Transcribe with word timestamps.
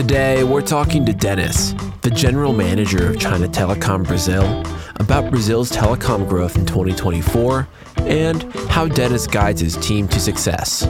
Today, 0.00 0.44
we're 0.44 0.62
talking 0.62 1.04
to 1.04 1.12
Denis, 1.12 1.74
the 2.00 2.10
general 2.10 2.54
manager 2.54 3.10
of 3.10 3.20
China 3.20 3.46
Telecom 3.46 4.06
Brazil, 4.06 4.64
about 4.96 5.28
Brazil's 5.28 5.70
telecom 5.70 6.26
growth 6.26 6.56
in 6.56 6.64
2024 6.64 7.68
and 7.98 8.42
how 8.70 8.88
Denis 8.88 9.26
guides 9.26 9.60
his 9.60 9.76
team 9.76 10.08
to 10.08 10.18
success. 10.18 10.88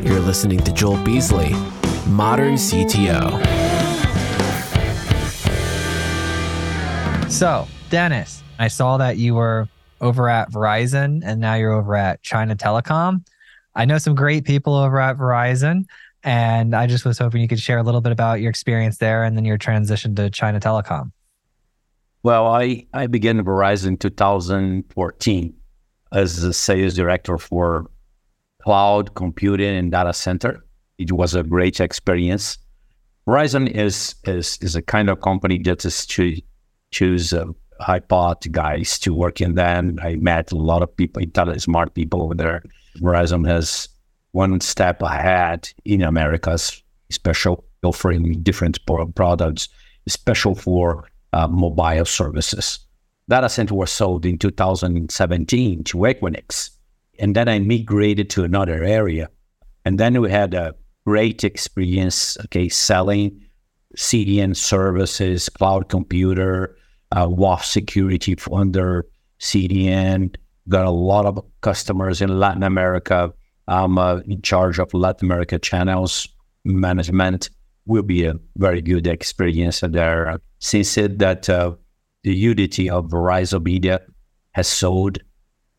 You're 0.00 0.18
listening 0.18 0.60
to 0.60 0.72
Joel 0.72 0.96
Beasley, 1.04 1.50
Modern 2.06 2.54
CTO. 2.54 3.38
So, 7.30 7.68
Denis, 7.90 8.42
I 8.58 8.68
saw 8.68 8.96
that 8.96 9.18
you 9.18 9.34
were 9.34 9.68
over 10.00 10.30
at 10.30 10.50
Verizon 10.50 11.20
and 11.22 11.38
now 11.38 11.56
you're 11.56 11.74
over 11.74 11.94
at 11.96 12.22
China 12.22 12.56
Telecom. 12.56 13.26
I 13.74 13.84
know 13.84 13.98
some 13.98 14.14
great 14.14 14.46
people 14.46 14.74
over 14.74 14.98
at 14.98 15.18
Verizon, 15.18 15.84
and 16.24 16.74
I 16.74 16.86
just 16.86 17.04
was 17.04 17.18
hoping 17.18 17.42
you 17.42 17.48
could 17.48 17.60
share 17.60 17.78
a 17.78 17.82
little 17.82 18.00
bit 18.00 18.12
about 18.12 18.40
your 18.40 18.50
experience 18.50 18.98
there 18.98 19.24
and 19.24 19.36
then 19.36 19.44
your 19.44 19.58
transition 19.58 20.14
to 20.16 20.30
China 20.30 20.60
Telecom. 20.60 21.12
Well, 22.22 22.46
I, 22.46 22.86
I 22.94 23.08
began 23.08 23.42
Verizon 23.44 23.88
in 23.88 23.96
2014 23.96 25.54
as 26.12 26.44
a 26.44 26.52
sales 26.52 26.94
director 26.94 27.38
for 27.38 27.90
cloud 28.62 29.14
computing 29.14 29.76
and 29.76 29.90
data 29.90 30.12
center. 30.12 30.64
It 30.98 31.12
was 31.12 31.34
a 31.34 31.42
great 31.42 31.80
experience. 31.80 32.58
Verizon 33.26 33.68
is 33.68 34.14
is 34.24 34.58
is 34.60 34.76
a 34.76 34.82
kind 34.82 35.08
of 35.08 35.20
company 35.20 35.58
that 35.58 35.84
is 35.84 36.06
to 36.06 36.36
choose 36.90 37.32
uh, 37.32 37.46
high 37.80 38.00
pot 38.00 38.46
guys 38.50 38.98
to 39.00 39.14
work 39.14 39.40
in 39.40 39.54
them. 39.54 39.98
I 40.02 40.16
met 40.16 40.52
a 40.52 40.56
lot 40.56 40.82
of 40.82 40.96
people, 40.96 41.22
intelligent, 41.22 41.62
smart 41.62 41.94
people 41.94 42.22
over 42.22 42.34
there. 42.34 42.62
Verizon 42.98 43.46
has 43.48 43.88
one 44.32 44.60
step 44.60 45.02
ahead 45.02 45.70
in 45.84 46.02
America's 46.02 46.82
special 47.10 47.64
offering 47.82 48.42
different 48.42 48.78
products, 49.14 49.68
special 50.06 50.54
for 50.54 51.08
uh, 51.32 51.48
mobile 51.48 52.04
services. 52.04 52.78
Data 53.28 53.48
center 53.48 53.74
was 53.74 53.90
sold 53.90 54.26
in 54.26 54.38
2017 54.38 55.84
to 55.84 55.96
Equinix. 55.98 56.70
And 57.18 57.36
then 57.36 57.48
I 57.48 57.58
migrated 57.58 58.30
to 58.30 58.44
another 58.44 58.82
area. 58.82 59.28
And 59.84 59.98
then 59.98 60.20
we 60.20 60.30
had 60.30 60.54
a 60.54 60.74
great 61.06 61.44
experience, 61.44 62.36
okay, 62.44 62.68
selling 62.68 63.40
CDN 63.96 64.56
services, 64.56 65.48
cloud 65.48 65.88
computer, 65.88 66.76
uh, 67.12 67.26
WAF 67.26 67.62
security 67.64 68.36
under 68.50 69.06
CDN. 69.40 70.34
Got 70.68 70.86
a 70.86 70.90
lot 70.90 71.26
of 71.26 71.44
customers 71.60 72.22
in 72.22 72.38
Latin 72.38 72.62
America. 72.62 73.32
I'm 73.68 73.98
uh, 73.98 74.20
in 74.26 74.42
charge 74.42 74.78
of 74.78 74.92
Latin 74.94 75.26
America 75.26 75.58
channels 75.58 76.28
management. 76.64 77.50
Will 77.84 78.02
be 78.02 78.24
a 78.24 78.34
very 78.56 78.80
good 78.80 79.08
experience 79.08 79.80
there. 79.80 80.38
Since 80.60 80.96
it, 80.98 81.18
that 81.18 81.48
uh, 81.50 81.74
the 82.22 82.32
Unity 82.32 82.88
of 82.88 83.06
Verizon 83.06 83.64
Media 83.64 84.00
has 84.52 84.68
sold 84.68 85.18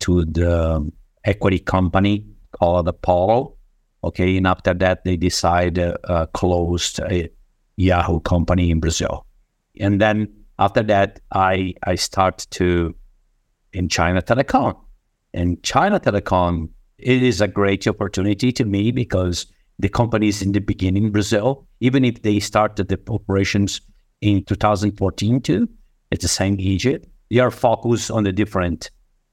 to 0.00 0.24
the 0.26 0.90
equity 1.24 1.58
company 1.58 2.26
called 2.52 2.88
Apollo. 2.88 3.56
Okay, 4.02 4.36
and 4.36 4.46
after 4.46 4.74
that 4.74 5.04
they 5.04 5.16
decide 5.16 5.78
uh, 5.78 6.26
closed 6.34 7.00
a 7.00 7.30
Yahoo 7.76 8.20
company 8.20 8.70
in 8.70 8.80
Brazil, 8.80 9.24
and 9.80 9.98
then 9.98 10.28
after 10.58 10.82
that 10.82 11.20
I 11.32 11.72
I 11.84 11.94
start 11.94 12.46
to 12.50 12.94
in 13.72 13.88
China 13.88 14.20
Telecom, 14.20 14.78
and 15.32 15.62
China 15.62 15.98
Telecom 15.98 16.68
it 17.04 17.22
is 17.22 17.40
a 17.40 17.48
great 17.48 17.86
opportunity 17.86 18.50
to 18.52 18.64
me 18.64 18.90
because 18.90 19.46
the 19.78 19.88
company 19.88 20.28
is 20.28 20.40
in 20.40 20.52
the 20.52 20.60
beginning 20.60 21.04
in 21.04 21.12
Brazil, 21.12 21.66
even 21.80 22.04
if 22.04 22.22
they 22.22 22.40
started 22.40 22.88
the 22.88 22.98
operations 23.08 23.80
in 24.22 24.42
2014 24.44 25.40
too. 25.42 25.68
It's 26.10 26.22
the 26.22 26.28
same 26.28 26.58
Egypt. 26.58 27.06
They 27.30 27.38
are 27.40 27.50
focused 27.50 28.10
on 28.10 28.24
the 28.24 28.32
different 28.32 28.90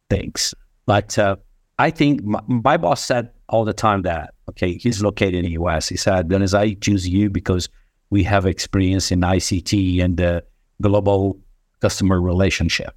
things. 0.09 0.53
But 0.86 1.18
uh, 1.18 1.38
I 1.79 1.91
think 1.91 2.23
my, 2.23 2.41
my, 2.47 2.78
boss 2.78 3.03
said 3.06 3.29
all 3.47 3.63
the 3.63 3.73
time 3.73 4.01
that, 4.01 4.34
okay, 4.50 4.73
he's 4.73 5.01
located 5.01 5.35
in 5.35 5.46
the 5.46 5.51
US. 5.51 5.88
He 5.88 5.96
said, 5.96 6.28
Denis, 6.28 6.53
I 6.53 6.73
choose 6.73 7.07
you 7.07 7.29
because 7.29 7.69
we 8.09 8.23
have 8.23 8.46
experience 8.46 9.12
in 9.12 9.22
ICT 9.22 10.03
and 10.03 10.17
the 10.17 10.44
global 10.81 11.40
customer 11.79 12.19
relationship. 12.19 12.96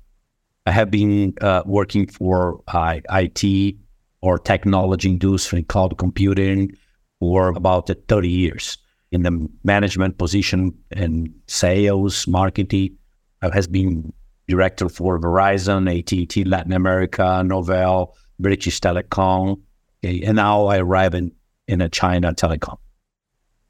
I 0.66 0.72
have 0.72 0.90
been 0.90 1.34
uh, 1.40 1.62
working 1.66 2.06
for 2.06 2.60
uh, 2.68 3.00
IT 3.10 3.76
or 4.24 4.38
technology 4.38 5.10
industry, 5.10 5.62
cloud 5.64 5.98
computing 5.98 6.72
for 7.20 7.48
about 7.48 7.90
30 8.08 8.26
years 8.26 8.78
in 9.12 9.22
the 9.22 9.48
management 9.64 10.16
position 10.16 10.72
in 10.92 11.32
sales, 11.46 12.26
marketing. 12.26 12.96
I 13.42 13.50
has 13.52 13.66
been 13.66 14.14
director 14.48 14.88
for 14.88 15.20
Verizon, 15.20 15.82
AT&T 15.86 16.44
Latin 16.44 16.72
America, 16.72 17.22
Novell, 17.44 18.14
British 18.40 18.80
Telecom, 18.80 19.60
okay, 20.02 20.22
and 20.22 20.36
now 20.36 20.66
I 20.66 20.78
arrive 20.78 21.12
in, 21.12 21.30
in 21.68 21.82
a 21.82 21.90
China 21.90 22.32
Telecom. 22.32 22.78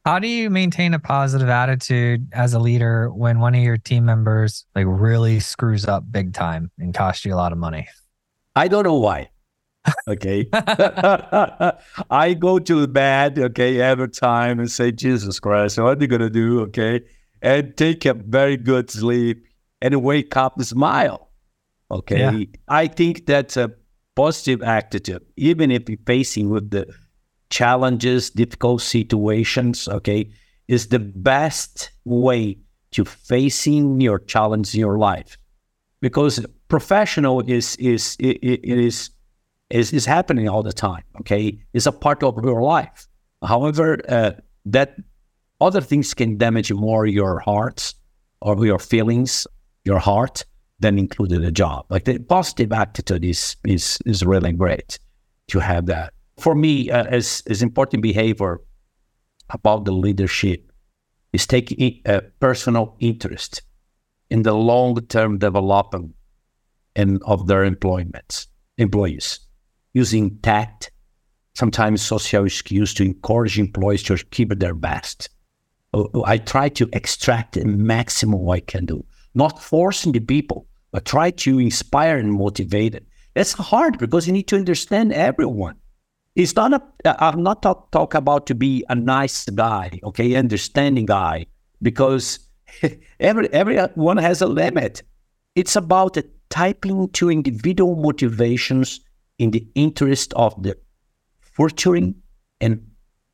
How 0.05 0.21
do 0.21 0.29
you 0.29 0.51
maintain 0.51 0.95
a 0.95 1.01
positive 1.01 1.49
attitude 1.49 2.29
as 2.33 2.55
a 2.55 2.61
leader 2.61 3.11
when 3.13 3.41
one 3.41 3.57
of 3.57 3.61
your 3.61 3.79
team 3.79 4.05
members 4.05 4.67
like 4.77 4.87
really 4.87 5.41
screws 5.41 5.87
up 5.87 6.05
big 6.13 6.33
time 6.33 6.71
and 6.79 6.95
costs 6.95 7.25
you 7.25 7.35
a 7.35 7.37
lot 7.37 7.51
of 7.51 7.59
money? 7.59 7.89
I 8.55 8.69
don't 8.69 8.85
know 8.85 8.95
why. 8.99 9.31
Okay. 10.09 10.49
I 12.11 12.35
go 12.39 12.59
to 12.59 12.87
bed, 12.87 13.39
okay, 13.39 13.81
every 13.81 14.09
time 14.09 14.61
and 14.61 14.71
say, 14.71 14.93
Jesus 14.93 15.41
Christ, 15.41 15.79
what 15.79 15.99
are 15.99 16.01
you 16.01 16.07
going 16.07 16.21
to 16.21 16.31
do? 16.31 16.61
Okay. 16.63 17.03
And 17.43 17.77
take 17.77 18.05
a 18.07 18.15
very 18.15 18.57
good 18.57 18.91
sleep 18.91 19.45
and 19.83 20.03
wake 20.03 20.37
up 20.37 20.57
and 20.57 20.67
smile. 20.67 21.31
Okay. 21.91 22.19
Yeah. 22.19 22.45
I 22.69 22.87
think 22.87 23.27
that's 23.27 23.57
a 23.57 23.73
positive 24.15 24.63
attitude, 24.63 25.25
even 25.37 25.71
if 25.71 25.89
you're 25.89 25.99
facing 26.07 26.49
with 26.49 26.71
the 26.71 26.87
challenges, 27.51 28.31
difficult 28.31 28.83
situations, 28.83 29.89
okay, 29.89 30.31
is 30.69 30.89
the 30.89 30.99
best 30.99 31.91
way 32.05 32.59
to 32.93 33.05
facing 33.05 34.01
your 34.01 34.21
challenge 34.21 34.75
in 34.75 34.81
your 34.81 34.99
life. 34.99 35.37
Because 36.01 36.45
professional 36.69 37.41
is 37.41 37.77
is 37.77 38.17
it, 38.19 38.39
it 38.43 38.79
is 38.79 39.11
is, 39.75 39.93
is 39.93 40.07
happening 40.07 40.49
all 40.49 40.63
the 40.63 40.73
time. 40.73 41.03
Okay, 41.21 41.59
it's 41.73 41.87
a 41.87 41.93
part 41.93 42.23
of 42.23 42.43
your 42.45 42.63
life. 42.63 43.09
However, 43.43 44.01
uh, 44.09 44.33
that 44.67 44.97
other 45.61 45.81
things 45.81 46.15
can 46.15 46.39
damage 46.39 46.73
more 46.73 47.07
your 47.07 47.41
heart 47.41 47.93
or 48.41 48.65
your 48.65 48.79
feelings, 48.79 49.47
your 49.85 49.99
heart, 49.99 50.45
than 50.79 50.99
included 50.99 51.45
a 51.45 51.51
job. 51.51 51.87
Like 51.91 52.05
the 52.05 52.19
positive 52.19 52.73
attitude 52.73 53.25
is 53.25 53.57
is 53.65 53.99
is 54.07 54.25
really 54.25 54.53
great 54.53 54.99
to 55.49 55.59
have 55.59 55.87
that. 55.87 56.13
For 56.39 56.55
me, 56.55 56.91
uh, 56.91 57.05
as 57.05 57.43
as 57.49 57.63
important 57.63 58.03
behavior 58.03 58.61
about 59.51 59.85
the 59.85 59.93
leadership 59.93 60.73
is 61.33 61.47
taking 61.47 62.01
a 62.07 62.23
personal 62.39 62.97
interest 63.01 63.63
in 64.31 64.43
the 64.43 64.55
long 64.55 64.95
term 65.07 65.39
development 65.39 66.15
and 66.97 67.21
of 67.25 67.47
their 67.47 67.65
employments 67.65 68.49
employees 68.79 69.44
using 69.95 70.37
tact, 70.39 70.91
sometimes 71.55 72.03
social 72.03 72.49
skills 72.51 72.93
to 72.95 73.05
encourage 73.05 73.59
employees 73.59 74.03
to 74.05 74.17
keep 74.31 74.51
their 74.59 74.75
best. 74.75 75.31
Oh, 75.95 76.11
oh, 76.13 76.25
I 76.27 76.39
try 76.39 76.69
to 76.71 76.89
extract 76.93 77.55
the 77.55 77.65
maximum 77.65 78.51
I 78.51 78.61
can 78.61 78.85
do, 78.85 79.05
not 79.35 79.63
forcing 79.63 80.13
the 80.13 80.21
people, 80.21 80.67
but 80.91 81.05
try 81.05 81.31
to 81.31 81.59
inspire 81.61 82.19
and 82.19 82.33
motivate 82.33 82.97
it. 82.97 83.07
It's 83.37 83.53
hard 83.53 83.99
because 83.99 84.27
you 84.27 84.33
need 84.33 84.49
to 84.49 84.57
understand 84.57 85.13
everyone. 85.13 85.77
It's 86.35 86.57
not 86.57 86.73
a, 86.73 86.83
uh, 87.05 87.15
I'm 87.21 87.45
not 87.45 87.63
talk, 87.63 87.93
talk 87.93 88.15
about 88.15 88.47
to 88.49 88.57
be 88.57 88.85
a 88.89 88.97
nice 88.97 89.45
guy, 89.51 90.01
okay, 90.03 90.35
understanding 90.35 91.07
guy, 91.07 91.47
because 91.81 92.41
every 93.21 93.53
everyone 93.53 94.17
has 94.17 94.43
a 94.43 94.47
limit. 94.47 95.05
It's 95.55 95.77
about 95.77 96.19
typing 96.51 97.09
to 97.11 97.31
individual 97.31 97.95
motivations 97.95 99.01
in 99.39 99.51
the 99.51 99.67
interest 99.75 100.33
of 100.35 100.63
the 100.63 100.77
furthering 101.41 102.15
and 102.61 102.87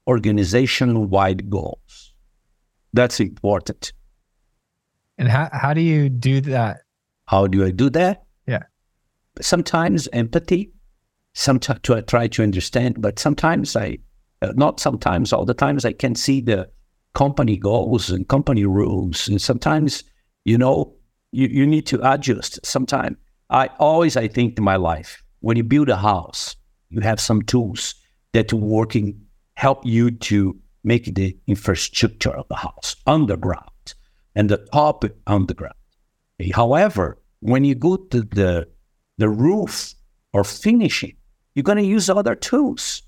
organization-wide 0.06 1.50
goals. 1.50 2.14
That's 2.92 3.20
important. 3.20 3.92
And 5.18 5.28
how, 5.28 5.48
how 5.52 5.74
do 5.74 5.80
you 5.80 6.08
do 6.08 6.40
that? 6.42 6.78
How 7.26 7.46
do 7.46 7.64
I 7.64 7.70
do 7.70 7.90
that? 7.90 8.24
Yeah. 8.46 8.62
Sometimes 9.40 10.08
empathy, 10.12 10.72
sometimes 11.34 11.80
to 11.82 12.02
try 12.02 12.26
to 12.28 12.42
understand, 12.42 13.00
but 13.00 13.18
sometimes 13.18 13.76
I, 13.76 13.98
uh, 14.42 14.52
not 14.56 14.80
sometimes, 14.80 15.32
all 15.32 15.44
the 15.44 15.54
times 15.54 15.84
I 15.84 15.92
can 15.92 16.14
see 16.14 16.40
the 16.40 16.68
company 17.14 17.56
goals 17.56 18.10
and 18.10 18.26
company 18.26 18.64
rules. 18.64 19.28
And 19.28 19.40
sometimes, 19.40 20.02
you 20.44 20.56
know, 20.58 20.94
you, 21.32 21.46
you 21.48 21.66
need 21.66 21.86
to 21.86 22.12
adjust. 22.12 22.58
Sometimes 22.64 23.16
I 23.50 23.68
always, 23.78 24.16
I 24.16 24.26
think 24.26 24.58
in 24.58 24.64
my 24.64 24.76
life, 24.76 25.22
when 25.40 25.56
you 25.56 25.64
build 25.64 25.88
a 25.88 25.96
house, 25.96 26.56
you 26.88 27.00
have 27.00 27.20
some 27.20 27.42
tools 27.42 27.94
that 28.32 28.52
working 28.52 29.20
help 29.54 29.84
you 29.84 30.10
to 30.10 30.56
make 30.84 31.14
the 31.14 31.36
infrastructure 31.46 32.30
of 32.30 32.48
the 32.48 32.56
house 32.56 32.96
underground 33.06 33.94
and 34.34 34.48
the 34.48 34.58
top 34.72 35.04
underground. 35.26 35.74
However, 36.54 37.20
when 37.40 37.64
you 37.64 37.74
go 37.74 37.96
to 37.96 38.22
the 38.22 38.68
the 39.18 39.28
roof 39.28 39.92
or 40.32 40.44
finishing, 40.44 41.16
you're 41.54 41.62
going 41.62 41.76
to 41.76 41.84
use 41.84 42.08
other 42.08 42.34
tools, 42.34 43.02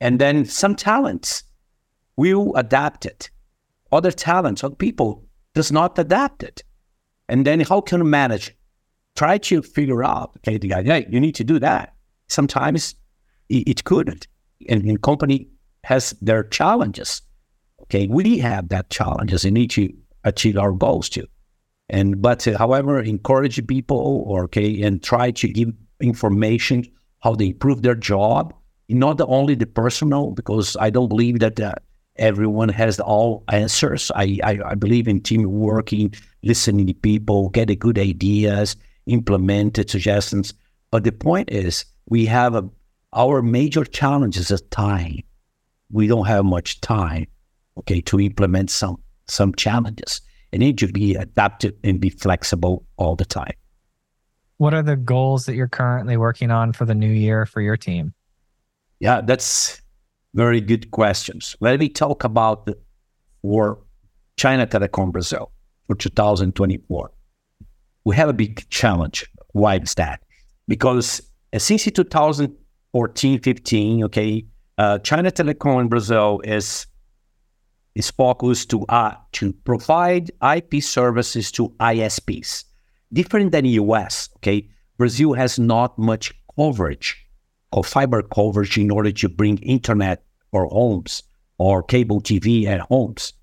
and 0.00 0.18
then 0.18 0.46
some 0.46 0.74
talents 0.74 1.42
will 2.16 2.54
adapt 2.56 3.04
it. 3.04 3.28
Other 3.92 4.10
talents, 4.10 4.64
other 4.64 4.74
people 4.74 5.26
does 5.54 5.70
not 5.70 5.98
adapt 5.98 6.42
it, 6.42 6.62
and 7.28 7.46
then 7.46 7.60
how 7.60 7.82
can 7.82 8.00
you 8.00 8.06
manage? 8.06 8.56
Try 9.16 9.38
to 9.38 9.62
figure 9.62 10.02
out. 10.04 10.32
Okay, 10.38 10.58
the 10.58 10.68
guy, 10.68 10.82
hey, 10.82 11.06
you 11.10 11.20
need 11.20 11.34
to 11.36 11.44
do 11.44 11.58
that. 11.58 11.94
Sometimes 12.28 12.94
it, 13.48 13.68
it 13.68 13.84
couldn't, 13.84 14.26
and 14.68 14.82
the 14.82 14.96
company 14.98 15.48
has 15.84 16.14
their 16.22 16.44
challenges. 16.44 17.22
Okay, 17.82 18.06
we 18.06 18.38
have 18.38 18.68
that 18.68 18.90
challenges 18.90 19.44
and 19.44 19.54
need 19.54 19.70
to 19.72 19.92
achieve 20.24 20.56
our 20.56 20.72
goals 20.72 21.08
too. 21.08 21.26
And 21.88 22.22
but 22.22 22.46
uh, 22.46 22.56
however, 22.56 23.00
encourage 23.00 23.66
people 23.66 24.24
or 24.26 24.44
okay, 24.44 24.82
and 24.82 25.02
try 25.02 25.32
to 25.32 25.48
give 25.48 25.72
information 26.00 26.84
how 27.20 27.34
they 27.34 27.48
improve 27.48 27.82
their 27.82 27.94
job, 27.94 28.54
not 28.88 29.20
only 29.20 29.54
the 29.54 29.66
personal, 29.66 30.30
because 30.30 30.76
I 30.80 30.90
don't 30.90 31.08
believe 31.08 31.40
that 31.40 31.60
uh, 31.60 31.74
everyone 32.16 32.68
has 32.68 33.00
all 33.00 33.44
answers. 33.48 34.10
I, 34.14 34.38
I, 34.44 34.58
I 34.64 34.74
believe 34.74 35.08
in 35.08 35.20
team 35.20 35.42
working, 35.50 36.14
listening 36.42 36.86
to 36.86 36.94
people, 36.94 37.50
getting 37.50 37.78
good 37.78 37.98
ideas, 37.98 38.76
implemented 39.10 39.90
suggestions. 39.90 40.54
But 40.90 41.04
the 41.04 41.12
point 41.12 41.50
is, 41.50 41.84
we 42.06 42.26
have 42.26 42.54
a, 42.54 42.68
our 43.12 43.42
major 43.42 43.84
challenges 43.84 44.50
is 44.50 44.62
time. 44.70 45.22
We 45.90 46.06
don't 46.06 46.26
have 46.26 46.44
much 46.44 46.80
time, 46.80 47.26
okay, 47.78 48.00
to 48.02 48.20
implement 48.20 48.70
some 48.70 48.96
some 49.28 49.54
challenges. 49.54 50.20
It 50.52 50.58
needs 50.58 50.82
to 50.82 50.92
be 50.92 51.14
adaptive 51.14 51.74
and 51.84 52.00
be 52.00 52.10
flexible 52.10 52.84
all 52.96 53.14
the 53.14 53.24
time. 53.24 53.54
What 54.56 54.74
are 54.74 54.82
the 54.82 54.96
goals 54.96 55.46
that 55.46 55.54
you're 55.54 55.68
currently 55.68 56.16
working 56.16 56.50
on 56.50 56.72
for 56.72 56.84
the 56.84 56.94
new 56.94 57.10
year 57.10 57.46
for 57.46 57.60
your 57.60 57.76
team? 57.76 58.12
Yeah, 58.98 59.20
that's 59.20 59.80
very 60.34 60.60
good 60.60 60.90
questions. 60.90 61.56
Let 61.60 61.78
me 61.80 61.88
talk 61.88 62.24
about 62.24 62.66
the, 62.66 62.76
for 63.42 63.78
China 64.36 64.66
Telecom 64.66 65.12
Brazil 65.12 65.50
for 65.86 65.94
2024. 65.94 67.10
We 68.10 68.16
have 68.16 68.28
a 68.28 68.32
big 68.32 68.68
challenge. 68.70 69.24
Why 69.52 69.76
is 69.76 69.94
that? 69.94 70.20
Because 70.66 71.22
since 71.56 71.84
2014, 71.84 73.38
15, 73.38 74.04
okay, 74.06 74.44
uh, 74.78 74.98
China 74.98 75.30
Telecom 75.30 75.82
in 75.82 75.88
Brazil 75.88 76.40
is 76.42 76.88
is 77.94 78.10
focused 78.10 78.68
to 78.70 78.84
uh, 78.88 79.14
to 79.30 79.52
provide 79.52 80.32
IP 80.42 80.82
services 80.82 81.52
to 81.52 81.68
ISPs. 81.78 82.64
Different 83.12 83.52
than 83.52 83.64
US, 83.66 84.28
okay? 84.38 84.68
Brazil 84.98 85.34
has 85.34 85.60
not 85.60 85.96
much 85.96 86.34
coverage 86.56 87.16
or 87.70 87.84
fiber 87.84 88.22
coverage 88.22 88.76
in 88.76 88.90
order 88.90 89.12
to 89.12 89.28
bring 89.28 89.58
internet 89.58 90.24
or 90.50 90.66
homes 90.66 91.22
or 91.58 91.80
cable 91.84 92.20
TV 92.20 92.66
at 92.66 92.80
homes. 92.80 93.34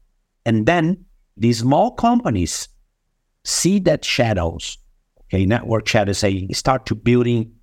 And 0.45 0.65
then 0.65 1.05
these 1.37 1.59
small 1.59 1.91
companies 1.91 2.67
see 3.47 3.79
that 3.79 4.03
shadows, 4.05 4.77
okay, 5.25 5.45
network 5.45 5.87
shadows, 5.87 6.19
say 6.19 6.47
start 6.49 6.85
to 6.87 6.95
building 6.95 7.53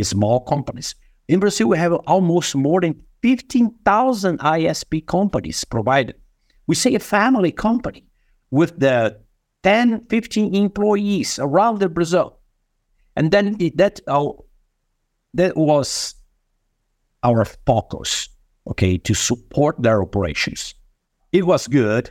small 0.00 0.40
companies. 0.40 0.94
In 1.28 1.40
Brazil, 1.40 1.68
we 1.68 1.78
have 1.78 1.92
almost 1.92 2.54
more 2.54 2.80
than 2.80 3.00
15,000 3.22 4.38
ISP 4.40 5.06
companies 5.06 5.64
provided 5.64 6.14
we 6.66 6.74
say 6.74 6.94
a 6.94 6.98
family 7.00 7.52
company 7.52 8.04
with 8.50 8.78
the 8.78 9.20
10, 9.62 10.06
15 10.08 10.54
employees 10.54 11.38
around 11.38 11.78
the 11.80 11.88
Brazil. 11.88 12.38
And 13.16 13.30
then 13.30 13.56
that, 13.76 14.00
uh, 14.06 14.30
that 15.34 15.56
was 15.56 16.14
our 17.22 17.44
focus, 17.44 18.28
okay, 18.68 18.98
to 18.98 19.14
support 19.14 19.80
their 19.82 20.02
operations. 20.02 20.74
It 21.32 21.46
was 21.46 21.66
good, 21.66 22.10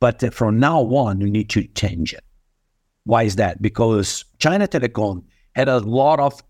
but 0.00 0.22
uh, 0.22 0.30
from 0.30 0.58
now 0.58 0.80
on, 0.82 1.18
we 1.18 1.30
need 1.30 1.50
to 1.50 1.66
change 1.68 2.12
it. 2.12 2.24
Why 3.06 3.22
is 3.22 3.36
that? 3.36 3.62
Because 3.62 4.24
China 4.38 4.66
Telecom 4.66 5.22
had 5.54 5.68
a 5.68 5.78
lot 5.78 6.20
of 6.20 6.42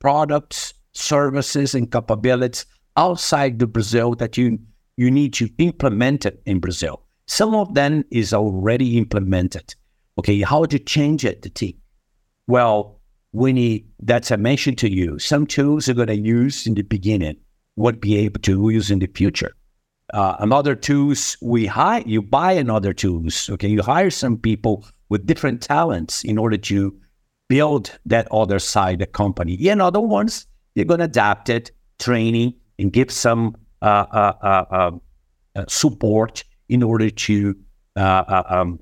products, 0.00 0.74
services, 0.92 1.76
and 1.76 1.90
capabilities 1.90 2.66
outside 2.96 3.60
the 3.60 3.68
Brazil 3.68 4.14
that 4.16 4.36
you 4.36 4.58
you 4.96 5.10
need 5.10 5.32
to 5.34 5.48
implement 5.58 6.26
it 6.26 6.42
in 6.44 6.58
Brazil. 6.58 7.02
Some 7.26 7.54
of 7.54 7.72
them 7.74 8.04
is 8.10 8.34
already 8.34 8.98
implemented. 8.98 9.74
Okay, 10.18 10.42
how 10.42 10.64
to 10.66 10.78
change 10.78 11.24
it, 11.24 11.42
the 11.42 11.48
team? 11.48 11.80
Well, 12.46 13.00
we 13.32 13.52
need, 13.52 13.88
that's 14.00 14.30
I 14.30 14.36
mentioned 14.36 14.76
to 14.78 14.92
you, 14.92 15.18
some 15.18 15.46
tools 15.46 15.86
you're 15.86 15.94
going 15.94 16.08
to 16.08 16.16
use 16.16 16.66
in 16.66 16.74
the 16.74 16.82
beginning 16.82 17.36
would 17.76 18.00
be 18.00 18.16
able 18.18 18.40
to 18.40 18.68
use 18.68 18.90
in 18.90 18.98
the 18.98 19.06
future. 19.06 19.52
Uh, 20.12 20.36
another 20.40 20.74
tools 20.74 21.38
we 21.40 21.64
hire, 21.64 22.02
you 22.04 22.20
buy 22.20 22.52
another 22.52 22.92
tools. 22.92 23.48
Okay, 23.48 23.68
you 23.68 23.82
hire 23.82 24.10
some 24.10 24.36
people 24.36 24.84
with 25.12 25.26
different 25.26 25.60
talents 25.60 26.24
in 26.24 26.38
order 26.38 26.56
to 26.56 26.98
build 27.50 27.98
that 28.06 28.26
other 28.32 28.58
side 28.58 28.94
of 28.94 29.00
the 29.00 29.06
company. 29.06 29.68
And 29.68 29.82
other 29.82 30.00
ones, 30.00 30.46
you're 30.74 30.86
going 30.86 31.00
to 31.00 31.04
adapt 31.04 31.50
it, 31.50 31.70
training, 31.98 32.54
and 32.78 32.90
give 32.90 33.10
some 33.10 33.54
uh, 33.82 34.06
uh, 34.10 34.92
uh, 35.54 35.64
support 35.68 36.44
in 36.70 36.82
order 36.82 37.10
to 37.10 37.54
um, 37.94 38.80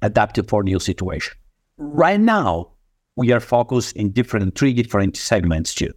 adapt 0.00 0.38
it 0.38 0.48
for 0.48 0.62
new 0.62 0.80
situation. 0.80 1.36
Right 1.76 2.18
now, 2.18 2.72
we 3.16 3.32
are 3.32 3.40
focused 3.40 3.96
in 3.96 4.12
different 4.12 4.56
three 4.56 4.72
different 4.72 5.18
segments 5.18 5.74
too. 5.74 5.92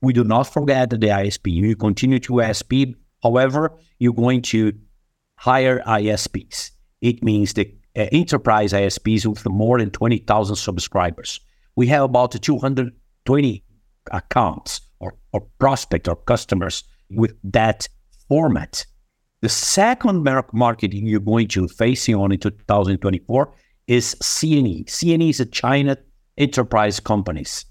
We 0.00 0.12
do 0.12 0.22
not 0.22 0.44
forget 0.44 0.90
the 0.90 0.98
ISP. 0.98 1.52
You 1.52 1.74
continue 1.74 2.20
to 2.20 2.34
ISP. 2.34 2.94
However, 3.20 3.76
you're 3.98 4.14
going 4.14 4.42
to 4.42 4.72
hire 5.40 5.80
ISPs. 5.80 6.70
It 7.00 7.24
means 7.24 7.54
the 7.54 7.74
uh, 7.96 8.06
enterprise 8.12 8.72
ISPs 8.72 9.26
with 9.26 9.44
more 9.46 9.78
than 9.78 9.90
20,000 9.90 10.56
subscribers. 10.56 11.40
We 11.76 11.86
have 11.88 12.02
about 12.02 12.32
220 12.32 13.64
accounts 14.12 14.80
or, 15.00 15.14
or 15.32 15.46
prospect 15.58 16.08
or 16.08 16.16
customers 16.16 16.84
with 17.10 17.34
that 17.44 17.88
format. 18.28 18.84
The 19.42 19.48
second 19.48 20.26
market 20.52 20.94
you're 20.94 21.20
going 21.20 21.48
to 21.48 21.68
facing 21.68 22.14
on 22.14 22.32
in 22.32 22.38
2024 22.38 23.54
is 23.86 24.14
CNE. 24.22 24.86
CNE 24.86 25.30
is 25.30 25.40
a 25.40 25.46
China 25.46 25.96
enterprise 26.38 27.00
companies. 27.00 27.66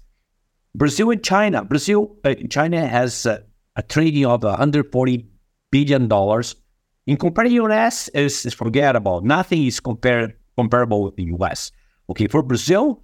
Brazil 0.74 1.10
and 1.10 1.22
China. 1.22 1.64
Brazil, 1.64 2.16
uh, 2.24 2.34
China 2.50 2.86
has 2.86 3.26
uh, 3.26 3.38
a 3.76 3.82
trading 3.82 4.26
of 4.26 4.42
140 4.42 5.26
billion 5.70 6.08
dollars. 6.08 6.56
In 7.06 7.16
comparison, 7.16 7.56
US 7.56 8.08
is, 8.08 8.54
forgettable. 8.54 9.20
Nothing 9.20 9.66
is 9.66 9.80
compared 9.80 10.34
comparable 10.56 11.02
with 11.02 11.16
the 11.16 11.24
US. 11.36 11.70
Okay, 12.10 12.28
for 12.28 12.42
Brazil, 12.42 13.02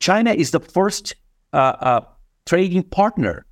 China 0.00 0.32
is 0.32 0.50
the 0.50 0.60
first 0.60 1.14
uh, 1.52 1.74
uh 1.80 2.00
trading 2.46 2.82
partner. 2.82 3.46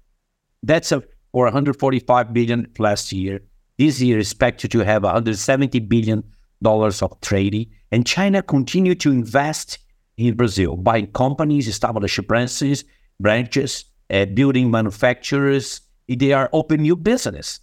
That's 0.63 0.93
a 0.93 1.03
or 1.33 1.45
145 1.45 2.33
billion 2.33 2.67
last 2.79 3.13
year. 3.13 3.41
This 3.77 4.01
year 4.01 4.19
expected 4.19 4.71
to 4.73 4.81
have 4.81 5.03
170 5.03 5.79
billion 5.81 6.23
dollars 6.63 7.03
of 7.03 7.21
trading, 7.21 7.67
and 7.93 8.07
China 8.07 8.43
continue 8.43 8.95
to 8.97 9.11
invest 9.11 9.79
in 10.17 10.35
Brazil, 10.35 10.77
buying 10.77 11.07
companies, 11.13 11.69
establishing 11.69 12.25
branches, 12.25 12.85
branches, 13.21 13.85
uh, 14.11 14.25
building 14.27 14.71
manufacturers. 14.71 15.81
They 16.09 16.33
are 16.33 16.49
open 16.53 16.83
new 16.83 16.97
business, 16.97 17.61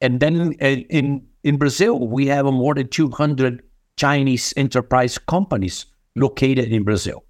and 0.00 0.18
then 0.20 0.54
uh, 0.60 0.66
in 0.66 1.26
in 1.44 1.56
Brazil 1.56 2.08
we 2.08 2.26
have 2.26 2.46
more 2.46 2.74
than 2.74 2.88
200 2.88 3.62
Chinese 3.96 4.52
enterprise 4.56 5.18
companies 5.18 5.86
located 6.16 6.72
in 6.72 6.82
Brazil. 6.82 7.24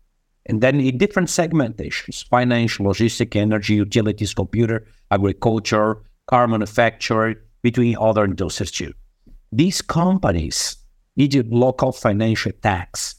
And 0.46 0.60
then 0.60 0.80
in 0.80 0.98
different 0.98 1.28
segmentations, 1.28 2.26
financial, 2.28 2.86
logistic, 2.86 3.36
energy, 3.36 3.74
utilities, 3.74 4.34
computer, 4.34 4.86
agriculture, 5.10 6.02
car 6.26 6.46
manufacturing, 6.46 7.36
between 7.64 7.96
other 7.98 8.24
industries 8.24 8.70
too. 8.70 8.92
These 9.50 9.80
companies 9.80 10.76
need 11.16 11.34
local 11.50 11.92
financial 11.92 12.52
tax. 12.62 13.16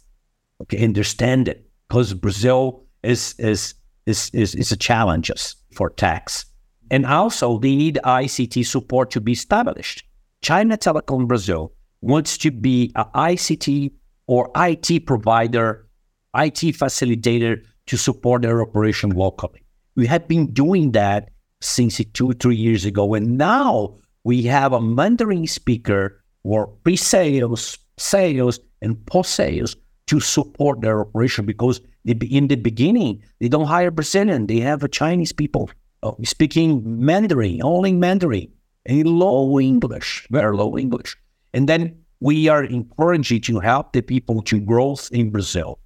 Okay, 0.62 0.84
understand 0.84 1.48
it 1.48 1.68
because 1.90 2.14
Brazil 2.14 2.86
is 3.04 3.34
is 3.40 3.74
is 4.06 4.30
is, 4.34 4.54
is 4.56 4.72
a 4.72 4.78
challenge 4.78 5.32
for 5.74 5.90
tax. 5.90 6.46
And 6.92 7.06
also 7.06 7.58
they 7.58 7.75
need 7.75 8.00
ICT 8.06 8.66
support 8.66 9.10
to 9.12 9.20
be 9.20 9.32
established. 9.32 10.05
China 10.46 10.78
Telecom 10.78 11.28
Brazil 11.28 11.74
wants 12.02 12.38
to 12.38 12.52
be 12.52 12.92
a 12.94 13.06
ICT 13.16 13.92
or 14.28 14.52
IT 14.56 15.08
provider 15.08 15.88
IT 16.36 16.78
facilitator 16.78 17.66
to 17.88 17.98
support 17.98 18.44
their 18.44 18.62
operation 18.62 19.10
locally. 19.10 19.66
We 19.96 20.06
have 20.06 20.28
been 20.28 20.54
doing 20.54 20.92
that 20.92 21.30
since 21.62 22.00
two, 22.14 22.34
three 22.34 22.58
years 22.58 22.86
ago. 22.86 23.16
And 23.16 23.40
now 23.40 23.96
we 24.24 24.44
have 24.44 24.72
a 24.72 24.80
Mandarin 24.80 25.48
speaker 25.48 26.24
or 26.44 26.68
pre-sales, 26.84 27.80
sales, 27.98 28.60
and 28.84 29.04
post-sales 29.08 29.75
to 30.06 30.20
support 30.20 30.82
their 30.82 31.00
operation 31.02 31.48
because 31.48 31.82
in 32.04 32.48
the 32.50 32.56
beginning 32.56 33.24
they 33.40 33.48
don't 33.48 33.66
hire 33.66 33.90
Brazilian, 33.90 34.46
they 34.46 34.60
have 34.60 34.88
Chinese 34.92 35.32
people 35.32 35.72
uh, 36.04 36.12
speaking 36.24 36.84
Mandarin, 37.04 37.64
only 37.64 37.94
Mandarin, 37.94 38.52
and 38.86 39.08
low 39.08 39.60
English, 39.60 40.27
very 40.32 40.56
low 40.56 40.77
English, 40.77 41.15
and 41.54 41.68
then 41.68 41.98
we 42.20 42.48
are 42.48 42.63
encouraging 42.63 43.42
to 43.42 43.60
help 43.60 43.94
the 43.94 44.01
people 44.01 44.42
to 44.44 44.60
grow 44.60 44.96
in 45.12 45.30
Brazil. 45.30 45.80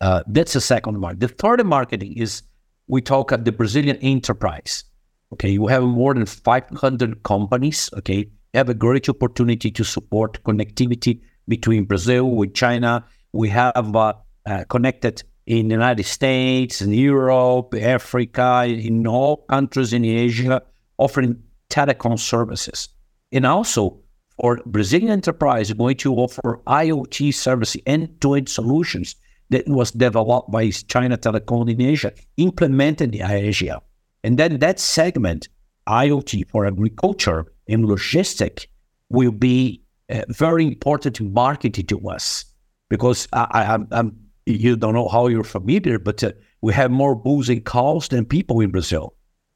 Uh, 0.00 0.22
that's 0.26 0.52
the 0.52 0.60
second 0.60 0.98
market. 0.98 1.20
The 1.20 1.28
third 1.28 1.64
marketing 1.64 2.16
is 2.16 2.42
we 2.88 3.00
talk 3.00 3.32
at 3.32 3.44
the 3.44 3.52
Brazilian 3.52 3.96
enterprise. 3.98 4.84
Okay, 5.32 5.58
we 5.58 5.72
have 5.72 5.84
more 5.84 6.12
than 6.12 6.26
500 6.26 7.22
companies. 7.22 7.88
Okay, 7.98 8.18
you 8.18 8.26
have 8.54 8.68
a 8.68 8.74
great 8.74 9.08
opportunity 9.08 9.70
to 9.70 9.84
support 9.84 10.42
connectivity 10.44 11.20
between 11.48 11.84
Brazil 11.84 12.30
with 12.30 12.54
China. 12.54 13.04
We 13.32 13.48
have 13.48 13.96
uh, 13.96 14.14
uh, 14.44 14.64
connected 14.68 15.22
in 15.46 15.68
the 15.68 15.74
United 15.74 16.04
States, 16.04 16.82
in 16.82 16.92
Europe, 16.92 17.74
Africa, 17.74 18.64
in 18.68 19.06
all 19.06 19.38
countries 19.48 19.92
in 19.92 20.04
Asia, 20.04 20.62
offering 20.98 21.42
telecom 21.72 22.18
services. 22.18 22.88
And 23.32 23.46
also, 23.46 23.98
for 24.38 24.60
Brazilian 24.66 25.10
enterprise, 25.10 25.72
going 25.72 25.96
to 25.96 26.14
offer 26.14 26.60
IoT 26.66 27.32
service 27.34 27.76
end-to-end 27.86 28.48
solutions 28.48 29.16
that 29.50 29.66
was 29.68 29.90
developed 29.90 30.50
by 30.50 30.70
China 30.70 31.16
Telecom 31.16 31.70
in 31.70 31.80
Asia, 31.80 32.12
implemented 32.36 33.14
in 33.14 33.22
Asia. 33.22 33.80
And 34.24 34.38
then 34.38 34.58
that 34.58 34.78
segment, 34.78 35.48
IoT 35.88 36.48
for 36.50 36.66
agriculture 36.66 37.52
and 37.68 37.84
logistic, 37.84 38.66
will 39.08 39.32
be 39.32 39.82
uh, 40.10 40.22
very 40.28 40.66
important 40.66 41.20
market 41.20 41.74
to 41.88 42.08
us 42.08 42.44
because 42.88 43.28
I, 43.32 43.78
I'm, 43.90 44.16
you 44.46 44.76
don't 44.76 44.94
know 44.94 45.08
how 45.08 45.26
you're 45.28 45.44
familiar, 45.44 45.98
but 45.98 46.22
uh, 46.24 46.32
we 46.60 46.72
have 46.74 46.90
more 46.90 47.14
bulls 47.14 47.48
and 47.48 47.64
cows 47.64 48.08
than 48.08 48.24
people 48.24 48.60
in 48.60 48.70
Brazil. 48.70 49.14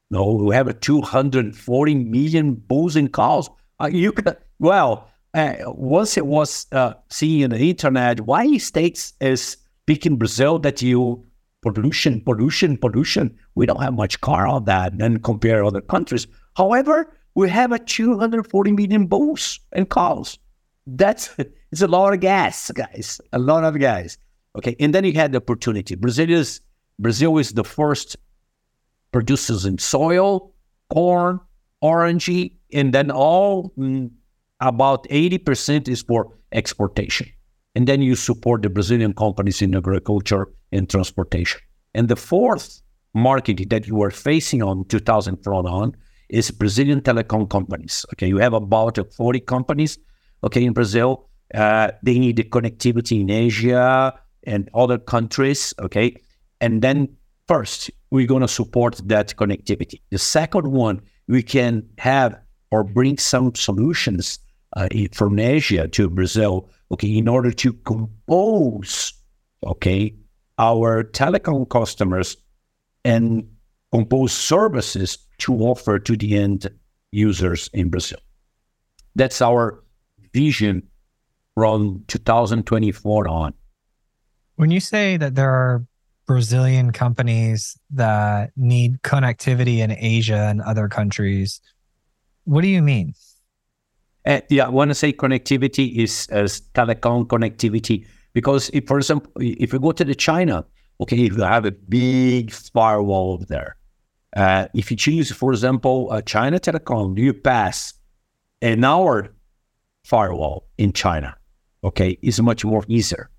No, 0.09 0.33
we 0.33 0.55
have 0.55 0.67
a 0.67 0.73
240 0.73 1.95
million 1.95 2.53
bulls 2.53 2.95
and 2.95 3.11
cows. 3.11 3.49
Uh, 3.79 3.89
you 3.91 4.11
can, 4.11 4.35
well, 4.59 5.09
uh, 5.33 5.55
once 5.67 6.17
it 6.17 6.25
was 6.25 6.65
uh, 6.71 6.93
seen 7.09 7.43
in 7.43 7.49
the 7.51 7.69
internet, 7.69 8.21
why 8.21 8.57
states 8.57 9.13
is 9.19 9.57
speaking 9.83 10.15
Brazil 10.15 10.59
that 10.59 10.81
you 10.81 11.25
pollution, 11.61 12.21
pollution, 12.21 12.77
pollution. 12.77 13.37
We 13.55 13.65
don't 13.65 13.81
have 13.81 13.93
much 13.93 14.21
car 14.21 14.47
on 14.47 14.65
that 14.65 14.93
and 14.93 15.23
compare 15.23 15.63
other 15.63 15.81
countries. 15.81 16.27
However, 16.55 17.13
we 17.35 17.49
have 17.49 17.71
a 17.71 17.79
240 17.79 18.71
million 18.71 19.07
bulls 19.07 19.59
and 19.73 19.89
cows. 19.89 20.39
That's 20.85 21.35
it's 21.71 21.81
a 21.81 21.87
lot 21.87 22.13
of 22.13 22.19
gas, 22.19 22.71
guys. 22.71 23.19
A 23.33 23.39
lot 23.39 23.63
of 23.63 23.77
gas. 23.77 24.17
Okay, 24.57 24.75
and 24.79 24.93
then 24.93 25.03
you 25.03 25.13
had 25.13 25.33
the 25.33 25.37
opportunity. 25.37 25.95
Brazil 25.95 26.31
is 26.31 26.61
Brazil 26.99 27.37
is 27.37 27.53
the 27.53 27.63
first 27.63 28.15
producers 29.17 29.65
in 29.65 29.79
soil, 29.79 30.53
corn, 30.93 31.39
orangey, 31.83 32.55
and 32.71 32.93
then 32.93 33.09
all 33.09 33.73
mm, 33.75 34.11
about 34.59 35.07
80% 35.09 35.87
is 35.87 36.03
for 36.03 36.37
exportation. 36.51 37.27
And 37.73 37.87
then 37.87 38.03
you 38.03 38.15
support 38.15 38.61
the 38.61 38.69
Brazilian 38.69 39.13
companies 39.13 39.59
in 39.59 39.73
agriculture 39.73 40.49
and 40.71 40.87
transportation. 40.87 41.59
And 41.95 42.09
the 42.09 42.15
fourth 42.15 42.79
market 43.15 43.67
that 43.71 43.87
you 43.87 44.03
are 44.03 44.11
facing 44.11 44.61
on 44.61 44.85
2004 44.85 45.67
on 45.67 45.95
is 46.29 46.51
Brazilian 46.51 47.01
telecom 47.01 47.49
companies. 47.49 48.05
Okay, 48.13 48.27
you 48.27 48.37
have 48.37 48.53
about 48.53 48.99
40 49.15 49.39
companies. 49.39 49.97
Okay, 50.43 50.63
in 50.63 50.73
Brazil, 50.73 51.27
uh, 51.55 51.89
they 52.03 52.19
need 52.19 52.35
the 52.35 52.43
connectivity 52.43 53.21
in 53.21 53.31
Asia 53.31 54.13
and 54.43 54.69
other 54.75 54.99
countries. 54.99 55.73
Okay, 55.81 56.15
and 56.61 56.83
then 56.83 57.17
first 57.47 57.91
we're 58.11 58.27
going 58.27 58.41
to 58.41 58.47
support 58.47 59.01
that 59.05 59.35
connectivity. 59.35 60.01
The 60.09 60.17
second 60.17 60.71
one, 60.71 61.01
we 61.27 61.43
can 61.43 61.87
have 61.97 62.39
or 62.71 62.83
bring 62.83 63.17
some 63.17 63.55
solutions 63.55 64.39
uh, 64.75 64.87
from 65.13 65.39
Asia 65.39 65.87
to 65.87 66.09
Brazil. 66.09 66.69
Okay, 66.91 67.17
in 67.17 67.27
order 67.27 67.51
to 67.51 67.73
compose. 67.73 69.13
Okay, 69.65 70.15
our 70.57 71.03
telecom 71.03 71.69
customers 71.69 72.37
and 73.03 73.47
compose 73.91 74.31
services 74.31 75.17
to 75.39 75.53
offer 75.55 75.99
to 75.99 76.15
the 76.15 76.37
end 76.37 76.69
users 77.11 77.69
in 77.73 77.89
Brazil. 77.89 78.19
That's 79.15 79.41
our 79.41 79.83
vision 80.33 80.87
from 81.55 82.03
2024 82.07 83.27
on. 83.27 83.53
When 84.55 84.71
you 84.71 84.79
say 84.79 85.17
that 85.17 85.35
there 85.35 85.51
are 85.51 85.85
Brazilian 86.27 86.91
companies 86.91 87.77
that 87.91 88.51
need 88.55 89.01
connectivity 89.01 89.77
in 89.79 89.91
Asia 89.91 90.47
and 90.49 90.61
other 90.61 90.87
countries, 90.87 91.61
what 92.43 92.61
do 92.61 92.67
you 92.67 92.81
mean? 92.81 93.13
Uh, 94.25 94.41
yeah, 94.49 94.67
when 94.67 94.89
I 94.89 94.93
say 94.93 95.13
connectivity 95.13 95.95
is 95.95 96.27
as 96.29 96.61
telecom 96.73 97.25
connectivity 97.25 98.05
because 98.33 98.69
if, 98.71 98.85
for 98.85 98.97
example, 98.99 99.31
if 99.39 99.73
you 99.73 99.79
go 99.79 99.91
to 99.91 100.03
the 100.03 100.13
China, 100.13 100.63
okay, 101.01 101.25
if 101.25 101.35
you 101.35 101.43
have 101.43 101.65
a 101.65 101.71
big 101.71 102.51
firewall 102.51 103.43
there, 103.49 103.77
uh, 104.35 104.67
if 104.75 104.91
you 104.91 104.97
choose, 104.97 105.31
for 105.31 105.51
example, 105.51 106.11
a 106.11 106.21
China 106.21 106.59
Telecom, 106.59 107.17
you 107.17 107.33
pass 107.33 107.95
an 108.61 108.83
hour 108.83 109.33
firewall 110.03 110.67
in 110.77 110.93
China, 110.93 111.35
okay, 111.83 112.19
is 112.21 112.39
much 112.39 112.63
more 112.63 112.83
easier. 112.87 113.31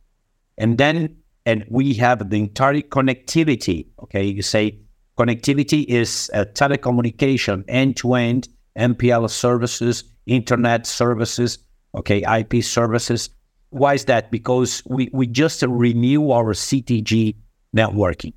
And 0.57 0.78
then, 0.78 1.16
and 1.49 1.64
we 1.71 1.95
have 1.95 2.28
the 2.28 2.37
entire 2.37 2.83
connectivity, 2.83 3.87
okay, 4.02 4.23
you 4.23 4.43
say 4.43 4.78
connectivity 5.17 5.87
is 5.87 6.31
a 6.35 6.45
telecommunication 6.45 7.64
end-to-end 7.69 8.49
MPL 8.78 9.31
services, 9.31 10.05
internet 10.26 10.87
services, 10.87 11.59
okay, 11.95 12.23
IP 12.38 12.62
services, 12.62 13.31
why 13.71 13.95
is 13.95 14.05
that? 14.05 14.31
Because 14.31 14.83
we, 14.85 15.09
we 15.14 15.26
just 15.26 15.62
renew 15.62 16.31
our 16.33 16.52
CTG 16.52 17.35
networking. 17.75 18.35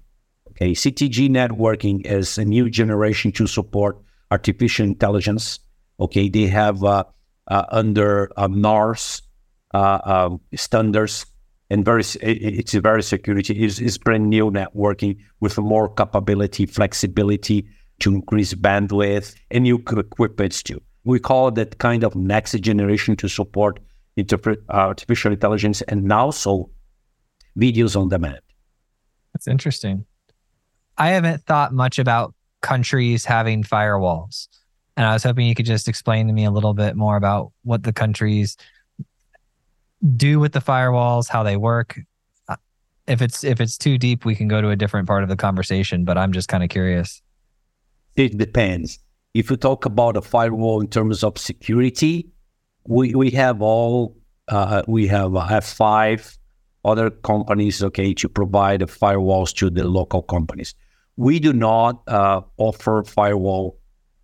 Okay, 0.51 0.71
CTG 0.71 1.29
networking 1.29 2.05
is 2.05 2.37
a 2.37 2.45
new 2.45 2.69
generation 2.69 3.33
to 3.33 3.45
support 3.45 4.01
artificial 4.31 4.85
intelligence. 4.85 5.59
Okay, 5.99 6.29
they 6.29 6.47
have 6.47 6.81
uh, 6.81 7.03
uh, 7.49 7.65
under 7.71 8.31
uh, 8.37 8.47
NARS 8.47 9.21
uh, 9.73 9.99
um, 10.05 10.39
standards 10.55 11.25
and 11.71 11.85
very 11.85 12.03
it's 12.21 12.73
a 12.73 12.81
very 12.81 13.01
security. 13.01 13.53
It's, 13.63 13.79
it's 13.79 13.97
brand 13.97 14.29
new 14.29 14.51
networking 14.51 15.17
with 15.39 15.57
more 15.57 15.87
capability, 15.87 16.65
flexibility 16.65 17.65
to 18.01 18.13
increase 18.13 18.53
bandwidth 18.53 19.35
and 19.51 19.63
new 19.63 19.77
equipment 19.77 20.53
too. 20.65 20.81
We 21.05 21.19
call 21.19 21.49
that 21.51 21.77
kind 21.77 22.03
of 22.03 22.13
next 22.13 22.59
generation 22.59 23.15
to 23.15 23.29
support 23.29 23.79
artificial 24.69 25.31
intelligence 25.31 25.81
and 25.83 26.11
also 26.11 26.69
videos 27.57 27.95
on 27.99 28.09
demand. 28.09 28.41
That's 29.33 29.47
interesting. 29.47 30.05
I 30.97 31.09
haven't 31.11 31.45
thought 31.45 31.73
much 31.73 31.99
about 31.99 32.35
countries 32.61 33.23
having 33.23 33.63
firewalls. 33.63 34.49
And 34.97 35.05
I 35.05 35.13
was 35.13 35.23
hoping 35.23 35.47
you 35.47 35.55
could 35.55 35.65
just 35.65 35.87
explain 35.87 36.27
to 36.27 36.33
me 36.33 36.43
a 36.43 36.51
little 36.51 36.73
bit 36.73 36.97
more 36.97 37.15
about 37.15 37.53
what 37.63 37.83
the 37.83 37.93
countries 37.93 38.57
do 40.15 40.39
with 40.39 40.53
the 40.53 40.61
firewalls, 40.61 41.27
how 41.29 41.43
they 41.43 41.57
work. 41.57 41.99
Uh, 42.47 42.55
if 43.07 43.21
it's 43.21 43.43
if 43.43 43.61
it's 43.61 43.77
too 43.77 43.97
deep, 43.97 44.25
we 44.25 44.35
can 44.35 44.47
go 44.47 44.61
to 44.61 44.69
a 44.69 44.75
different 44.75 45.07
part 45.07 45.23
of 45.23 45.29
the 45.29 45.35
conversation, 45.35 46.05
but 46.05 46.17
I'm 46.17 46.31
just 46.31 46.47
kind 46.47 46.63
of 46.63 46.69
curious. 46.69 47.21
It 48.15 48.37
depends. 48.37 48.99
If 49.33 49.49
you 49.49 49.57
talk 49.57 49.85
about 49.85 50.17
a 50.17 50.21
firewall 50.21 50.81
in 50.81 50.87
terms 50.87 51.23
of 51.23 51.37
security, 51.37 52.29
we 52.85 53.15
we 53.15 53.29
have 53.31 53.61
all 53.61 54.17
uh, 54.47 54.83
we 54.87 55.07
have 55.07 55.35
uh, 55.35 55.47
F5 55.47 56.37
other 56.83 57.09
companies 57.11 57.83
okay 57.83 58.13
to 58.13 58.27
provide 58.27 58.81
the 58.81 58.87
firewalls 58.87 59.53
to 59.55 59.69
the 59.69 59.83
local 59.83 60.23
companies. 60.23 60.73
We 61.15 61.39
do 61.39 61.53
not 61.53 62.01
uh, 62.07 62.41
offer 62.57 63.03
firewall 63.03 63.77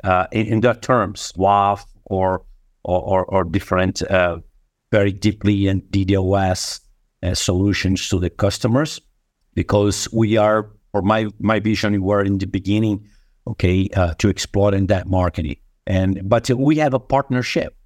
uh, 0.03 0.25
in, 0.31 0.47
in 0.47 0.59
that 0.61 0.81
terms 0.81 1.33
WAF 1.37 1.85
or 2.05 2.43
or, 2.83 3.01
or, 3.01 3.25
or 3.25 3.43
different 3.43 4.01
uh, 4.03 4.37
very 4.91 5.11
deeply 5.11 5.67
and 5.67 5.81
DDoS 5.83 6.79
uh, 7.23 7.33
solutions 7.33 8.09
to 8.09 8.19
the 8.19 8.29
customers 8.29 9.01
because 9.53 10.07
we 10.13 10.37
are 10.37 10.69
or 10.93 11.01
my 11.01 11.27
my 11.39 11.59
vision 11.59 11.93
we 11.93 11.99
were 11.99 12.23
in 12.23 12.37
the 12.37 12.45
beginning 12.45 13.05
okay 13.45 13.87
to 14.17 14.29
explore 14.29 14.73
in 14.73 14.87
that 14.87 15.07
marketing 15.07 15.57
and 15.85 16.21
but 16.29 16.49
we 16.51 16.77
have 16.77 16.93
a 16.93 16.99
partnership 16.99 17.77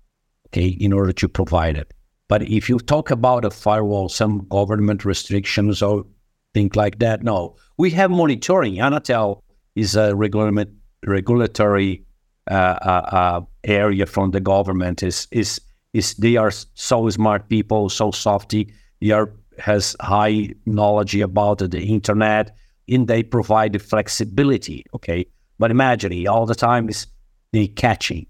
okay, 0.52 0.68
in 0.68 0.94
order 0.94 1.14
to 1.14 1.28
provide 1.28 1.78
it. 1.78 1.94
But 2.28 2.44
if 2.44 2.70
you 2.70 2.80
talk 2.80 3.12
about 3.12 3.46
a 3.46 3.52
firewall, 3.52 4.10
some 4.10 4.48
government 4.50 5.06
restrictions 5.06 5.82
or 5.82 6.06
things 6.54 6.76
like 6.76 7.00
that, 7.00 7.24
no. 7.24 7.56
We 7.78 7.92
have 7.92 8.12
monitoring. 8.12 8.76
Anatel 8.76 9.42
is 9.76 9.96
a 9.96 10.16
regulatory 10.16 12.06
uh, 12.50 12.54
uh, 12.54 13.06
uh, 13.12 13.42
area 13.64 14.06
from 14.06 14.32
the 14.32 14.40
government. 14.40 15.04
is 15.04 15.28
is 15.32 15.62
is 15.94 16.16
they 16.16 16.38
are 16.38 16.52
so 16.52 17.10
smart 17.10 17.50
people, 17.50 17.90
so 17.90 18.12
softy. 18.12 18.74
They 19.02 19.12
are 19.12 19.34
has 19.60 19.96
high 20.00 20.50
knowledge 20.66 21.16
about 21.16 21.60
the 21.60 21.82
internet, 21.82 22.56
and 22.88 23.08
they 23.08 23.24
provide 23.24 23.74
the 23.74 23.80
flexibility. 23.80 24.86
Okay, 24.94 25.26
but 25.60 25.72
imagine 25.72 26.28
all 26.28 26.46
the 26.46 26.56
time 26.56 26.90
is 26.90 27.08
they 27.52 27.68
catching 27.68 28.26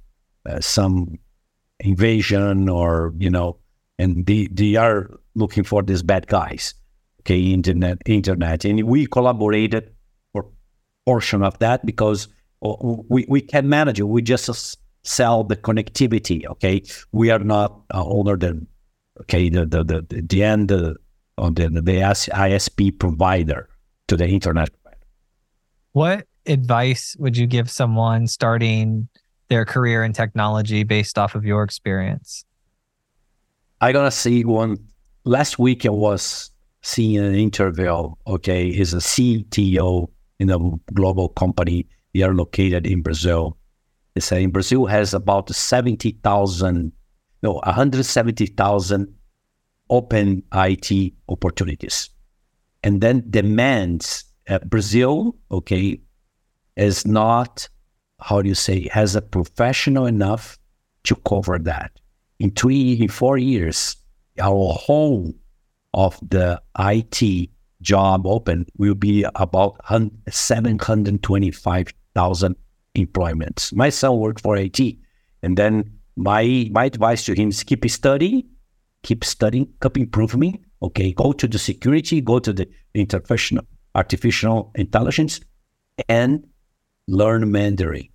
uh, 0.45 0.59
some 0.59 1.19
invasion 1.79 2.69
or 2.69 3.13
you 3.17 3.29
know, 3.29 3.57
and 3.99 4.25
they 4.25 4.47
they 4.51 4.75
are 4.75 5.09
looking 5.35 5.63
for 5.63 5.83
these 5.83 6.03
bad 6.03 6.27
guys. 6.27 6.73
Okay, 7.21 7.39
internet, 7.39 7.99
internet, 8.07 8.65
and 8.65 8.83
we 8.83 9.05
collaborated 9.05 9.91
for 10.33 10.47
portion 11.05 11.43
of 11.43 11.57
that 11.59 11.85
because 11.85 12.27
uh, 12.63 12.73
we 12.81 13.25
we 13.29 13.41
can 13.41 13.69
manage 13.69 13.99
it. 13.99 14.03
We 14.03 14.23
just 14.23 14.77
sell 15.03 15.43
the 15.43 15.55
connectivity. 15.55 16.45
Okay, 16.45 16.83
we 17.11 17.31
are 17.31 17.39
not 17.39 17.81
uh, 17.93 18.05
owner 18.05 18.37
than 18.37 18.67
okay 19.21 19.49
the 19.49 19.65
the 19.65 19.83
the, 19.83 20.21
the 20.21 20.43
end 20.43 20.71
uh, 20.71 20.93
on 21.37 21.53
the 21.55 21.69
the 21.69 22.01
ISP 22.01 22.97
provider 22.97 23.69
to 24.07 24.17
the 24.17 24.27
internet. 24.27 24.69
What 25.93 26.27
advice 26.45 27.15
would 27.19 27.37
you 27.37 27.47
give 27.47 27.69
someone 27.69 28.27
starting 28.27 29.07
their 29.49 29.65
career 29.65 30.03
in 30.03 30.13
technology 30.13 30.83
based 30.83 31.17
off 31.17 31.35
of 31.35 31.45
your 31.45 31.63
experience? 31.63 32.45
I 33.81 33.91
gotta 33.91 34.11
see 34.11 34.45
one. 34.45 34.77
Last 35.23 35.59
week 35.59 35.85
I 35.85 35.89
was 35.89 36.51
seeing 36.81 37.17
an 37.17 37.35
interview. 37.35 38.11
Okay, 38.27 38.69
is 38.69 38.93
a 38.93 38.97
CTO 38.97 40.07
in 40.39 40.49
a 40.49 40.59
global 40.93 41.29
company. 41.29 41.87
They 42.13 42.21
are 42.21 42.33
located 42.33 42.85
in 42.85 43.01
Brazil. 43.01 43.57
They 44.13 44.21
say 44.21 44.43
in 44.43 44.51
Brazil 44.51 44.85
has 44.87 45.13
about 45.13 45.49
seventy 45.49 46.19
thousand, 46.23 46.91
no, 47.41 47.53
one 47.53 47.73
hundred 47.73 48.05
seventy 48.05 48.47
thousand 48.47 49.13
open 49.89 50.43
IT 50.53 51.13
opportunities, 51.29 52.09
and 52.83 53.01
then 53.01 53.23
demands 53.29 54.25
uh, 54.49 54.59
Brazil. 54.59 55.37
Okay, 55.49 56.01
is 56.75 57.05
not 57.05 57.69
how 58.19 58.41
do 58.41 58.49
you 58.49 58.55
say 58.55 58.89
has 58.91 59.15
a 59.15 59.21
professional 59.21 60.05
enough 60.05 60.59
to 61.03 61.15
cover 61.27 61.57
that. 61.59 61.91
In 62.39 62.51
three, 62.51 62.93
in 62.93 63.07
four 63.07 63.37
years, 63.37 63.95
our 64.39 64.73
whole 64.73 65.33
of 65.93 66.19
the 66.27 66.59
IT 66.79 67.49
job 67.81 68.25
open 68.27 68.65
will 68.77 68.95
be 68.95 69.25
about 69.35 69.79
725,000 70.29 72.55
employments. 72.95 73.73
My 73.73 73.89
son 73.89 74.17
worked 74.17 74.41
for 74.41 74.57
IT. 74.57 74.79
And 75.43 75.57
then 75.57 75.91
my 76.15 76.69
my 76.71 76.85
advice 76.85 77.25
to 77.25 77.33
him 77.33 77.49
is 77.49 77.63
keep 77.63 77.89
studying, 77.89 78.43
keep 79.03 79.23
studying, 79.23 79.67
keep 79.81 79.97
improving. 79.97 80.63
Okay, 80.83 81.13
go 81.13 81.31
to 81.31 81.47
the 81.47 81.59
security, 81.59 82.21
go 82.21 82.39
to 82.39 82.53
the 82.53 82.67
interprofessional 82.95 83.65
artificial 83.93 84.71
intelligence, 84.75 85.41
and 86.09 86.45
learn 87.07 87.51
Mandarin. 87.51 88.07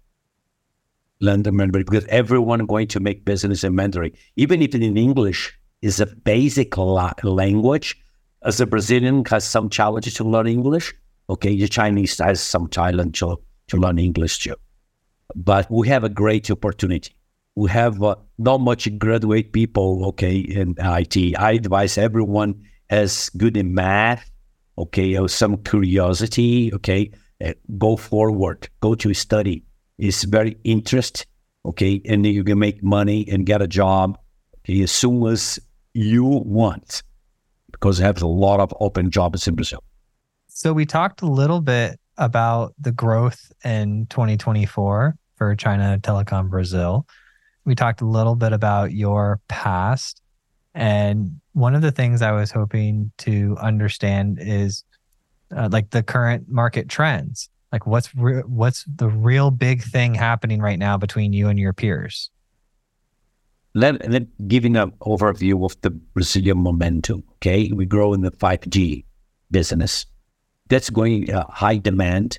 Learn 1.20 1.42
the 1.42 1.52
Mandarin 1.52 1.84
because 1.84 2.06
everyone 2.06 2.66
going 2.66 2.88
to 2.88 3.00
make 3.00 3.24
business 3.24 3.64
in 3.64 3.74
Mandarin, 3.74 4.12
even 4.36 4.62
if 4.62 4.74
in 4.74 4.96
English 4.96 5.58
is 5.82 6.00
a 6.00 6.06
basic 6.06 6.76
la- 6.76 7.12
language. 7.22 7.96
As 8.42 8.60
a 8.60 8.66
Brazilian 8.66 9.24
has 9.24 9.44
some 9.44 9.68
challenges 9.70 10.14
to 10.14 10.24
learn 10.24 10.46
English. 10.46 10.94
Okay, 11.28 11.56
the 11.56 11.66
Chinese 11.66 12.18
has 12.18 12.40
some 12.40 12.68
challenge 12.68 13.18
to, 13.18 13.40
to 13.68 13.76
learn 13.76 13.98
English 13.98 14.38
too. 14.38 14.54
But 15.34 15.70
we 15.70 15.88
have 15.88 16.04
a 16.04 16.08
great 16.08 16.50
opportunity. 16.50 17.14
We 17.54 17.70
have 17.70 18.02
uh, 18.02 18.16
not 18.38 18.60
much 18.60 18.88
graduate 18.98 19.52
people, 19.52 20.06
okay, 20.08 20.36
in 20.36 20.74
IT. 20.78 21.38
I 21.38 21.52
advise 21.52 21.98
everyone 21.98 22.62
as 22.90 23.30
good 23.30 23.56
in 23.56 23.74
math, 23.74 24.30
okay, 24.78 25.18
or 25.18 25.28
some 25.28 25.56
curiosity, 25.58 26.72
okay, 26.74 27.10
uh, 27.44 27.52
go 27.78 27.96
forward, 27.96 28.68
go 28.80 28.94
to 28.94 29.14
study. 29.14 29.64
It's 29.98 30.24
very 30.24 30.56
interest, 30.64 31.26
okay, 31.64 32.02
and 32.04 32.26
you 32.26 32.44
can 32.44 32.58
make 32.58 32.82
money 32.82 33.26
and 33.28 33.46
get 33.46 33.62
a 33.62 33.66
job 33.66 34.18
okay, 34.66 34.82
as 34.82 34.90
soon 34.90 35.26
as 35.26 35.58
you 35.94 36.24
want, 36.24 37.02
because 37.72 37.98
have 37.98 38.20
a 38.22 38.26
lot 38.26 38.60
of 38.60 38.74
open 38.80 39.10
jobs 39.10 39.46
in 39.46 39.54
Brazil. 39.54 39.82
So 40.48 40.72
we 40.72 40.86
talked 40.86 41.22
a 41.22 41.26
little 41.26 41.60
bit 41.60 42.00
about 42.18 42.74
the 42.78 42.92
growth 42.92 43.52
in 43.64 44.06
2024 44.10 45.16
for 45.36 45.56
China 45.56 45.98
Telecom 46.02 46.48
Brazil. 46.48 47.06
We 47.64 47.74
talked 47.74 48.00
a 48.00 48.06
little 48.06 48.34
bit 48.34 48.52
about 48.52 48.92
your 48.92 49.40
past. 49.48 50.22
And 50.74 51.40
one 51.52 51.74
of 51.74 51.82
the 51.82 51.92
things 51.92 52.22
I 52.22 52.32
was 52.32 52.50
hoping 52.50 53.10
to 53.18 53.56
understand 53.60 54.38
is 54.40 54.84
uh, 55.54 55.68
like 55.70 55.90
the 55.90 56.02
current 56.02 56.48
market 56.48 56.88
trends. 56.88 57.48
Like 57.72 57.86
what's 57.86 58.14
re- 58.14 58.42
what's 58.46 58.84
the 58.84 59.08
real 59.08 59.50
big 59.50 59.82
thing 59.82 60.14
happening 60.14 60.60
right 60.60 60.78
now 60.78 60.96
between 60.96 61.32
you 61.32 61.48
and 61.48 61.58
your 61.58 61.72
peers? 61.72 62.30
Let, 63.74 64.08
let 64.08 64.48
giving 64.48 64.76
an 64.76 64.92
overview 65.02 65.62
of 65.64 65.78
the 65.82 65.90
Brazilian 65.90 66.58
momentum. 66.58 67.24
Okay, 67.34 67.70
we 67.72 67.84
grow 67.84 68.14
in 68.14 68.22
the 68.22 68.30
5G 68.30 69.04
business. 69.50 70.06
That's 70.68 70.90
going 70.90 71.32
uh, 71.32 71.46
high 71.48 71.78
demand. 71.78 72.38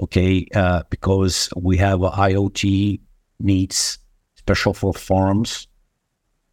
Okay, 0.00 0.46
uh, 0.54 0.84
because 0.90 1.48
we 1.56 1.76
have 1.78 1.98
IoT 2.00 3.00
needs, 3.40 3.98
special 4.36 4.72
for 4.72 4.94
farms. 4.94 5.66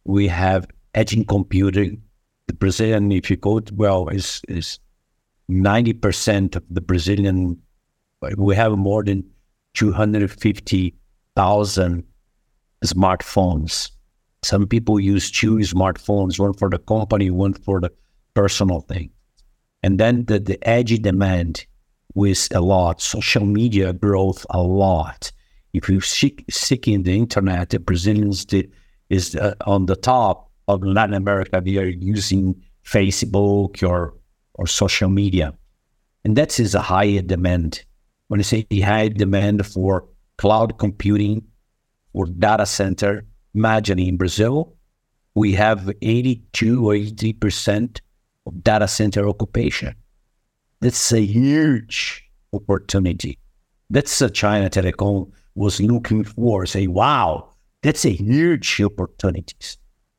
We 0.04 0.26
have 0.28 0.66
edging 0.94 1.24
computing. 1.24 2.02
The 2.48 2.54
Brazilian, 2.54 3.12
if 3.12 3.30
you 3.30 3.36
go 3.36 3.60
well, 3.72 4.08
is 4.08 4.42
is 4.48 4.80
90% 5.50 6.56
of 6.56 6.64
the 6.70 6.80
Brazilian, 6.80 7.60
we 8.36 8.56
have 8.56 8.76
more 8.76 9.04
than 9.04 9.24
250,000 9.74 12.04
smartphones. 12.84 13.90
Some 14.42 14.66
people 14.66 14.98
use 15.00 15.30
two 15.30 15.56
smartphones, 15.58 16.38
one 16.38 16.54
for 16.54 16.70
the 16.70 16.78
company, 16.78 17.30
one 17.30 17.52
for 17.54 17.80
the 17.80 17.90
personal 18.34 18.80
thing. 18.82 19.10
And 19.86 20.00
then 20.00 20.24
the, 20.24 20.40
the 20.40 20.58
edgy 20.68 20.98
demand 20.98 21.64
with 22.14 22.48
a 22.52 22.60
lot, 22.60 23.00
social 23.00 23.46
media 23.46 23.92
growth 23.92 24.44
a 24.50 24.60
lot. 24.60 25.30
If 25.74 25.88
you 25.88 26.00
seek, 26.00 26.44
seeking 26.50 27.04
the 27.04 27.16
internet, 27.16 27.70
the 27.70 27.78
Brazilians 27.78 28.44
is 29.10 29.36
uh, 29.36 29.54
on 29.64 29.86
the 29.86 29.94
top 29.94 30.50
of 30.66 30.82
Latin 30.82 31.14
America. 31.14 31.62
They 31.64 31.76
are 31.76 31.86
using 31.86 32.60
Facebook 32.84 33.88
or 33.88 34.14
or 34.54 34.66
social 34.66 35.08
media. 35.08 35.54
And 36.24 36.36
that 36.36 36.58
is 36.58 36.74
a 36.74 36.82
higher 36.82 37.22
demand. 37.22 37.84
When 38.26 38.40
I 38.40 38.42
say 38.42 38.66
the 38.68 38.80
high 38.80 39.06
demand 39.06 39.64
for 39.64 40.08
cloud 40.36 40.78
computing 40.78 41.44
or 42.12 42.26
data 42.26 42.66
center, 42.66 43.24
imagine 43.54 44.00
in 44.00 44.16
Brazil, 44.16 44.74
we 45.36 45.52
have 45.52 45.92
82 46.02 46.88
or 46.88 46.94
80% 46.94 48.00
of 48.46 48.62
data 48.62 48.88
center 48.88 49.28
occupation. 49.28 49.94
That's 50.80 51.12
a 51.12 51.20
huge 51.20 52.24
opportunity. 52.52 53.38
That's 53.90 54.20
a 54.20 54.30
China 54.30 54.70
Telecom 54.70 55.30
was 55.54 55.80
looking 55.80 56.24
for, 56.24 56.66
say, 56.66 56.86
wow, 56.86 57.50
that's 57.82 58.04
a 58.04 58.10
huge 58.10 58.80
opportunity 58.80 59.54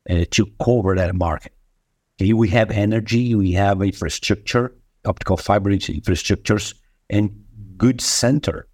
uh, 0.10 0.26
to 0.32 0.46
cover 0.64 0.96
that 0.96 1.16
market. 1.16 1.54
Okay, 2.20 2.34
we 2.34 2.48
have 2.50 2.72
energy, 2.72 3.36
we 3.36 3.52
have 3.52 3.82
infrastructure, 3.82 4.74
optical 5.06 5.38
fiber 5.38 5.70
infrastructures, 5.70 6.74
and 7.10 7.30
good 7.78 8.02
centers 8.02 8.66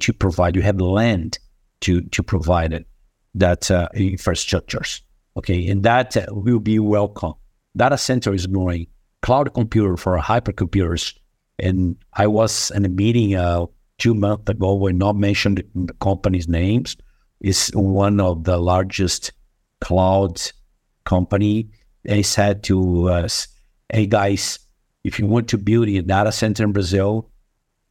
to 0.00 0.12
provide. 0.12 0.56
You 0.56 0.62
have 0.62 0.80
land 0.80 1.38
to 1.80 2.00
to 2.00 2.22
provide 2.22 2.72
it, 2.72 2.86
that 3.34 3.70
uh, 3.70 3.88
infrastructures. 3.94 5.02
Okay, 5.36 5.68
and 5.68 5.82
that 5.82 6.16
uh, 6.16 6.26
will 6.30 6.60
be 6.60 6.78
welcome. 6.78 7.34
Data 7.76 7.98
center 7.98 8.34
is 8.34 8.46
growing. 8.46 8.86
Cloud 9.22 9.54
computer 9.54 9.96
for 9.96 10.18
hypercomputers. 10.18 11.14
And 11.58 11.96
I 12.14 12.26
was 12.26 12.70
in 12.74 12.84
a 12.84 12.88
meeting 12.88 13.34
uh, 13.34 13.66
two 13.98 14.14
months 14.14 14.50
ago, 14.50 14.74
we 14.74 14.92
not 14.92 15.16
mentioned 15.16 15.62
the 15.74 15.94
company's 15.94 16.48
names. 16.48 16.96
Is 17.40 17.70
one 17.74 18.20
of 18.20 18.44
the 18.44 18.56
largest 18.58 19.32
cloud 19.80 20.40
company 21.04 21.70
they 22.04 22.22
said 22.22 22.62
to 22.64 23.08
us, 23.08 23.48
hey 23.92 24.06
guys, 24.06 24.58
if 25.04 25.18
you 25.18 25.26
want 25.26 25.48
to 25.48 25.58
build 25.58 25.88
a 25.88 26.02
data 26.02 26.32
center 26.32 26.64
in 26.64 26.72
Brazil, 26.72 27.30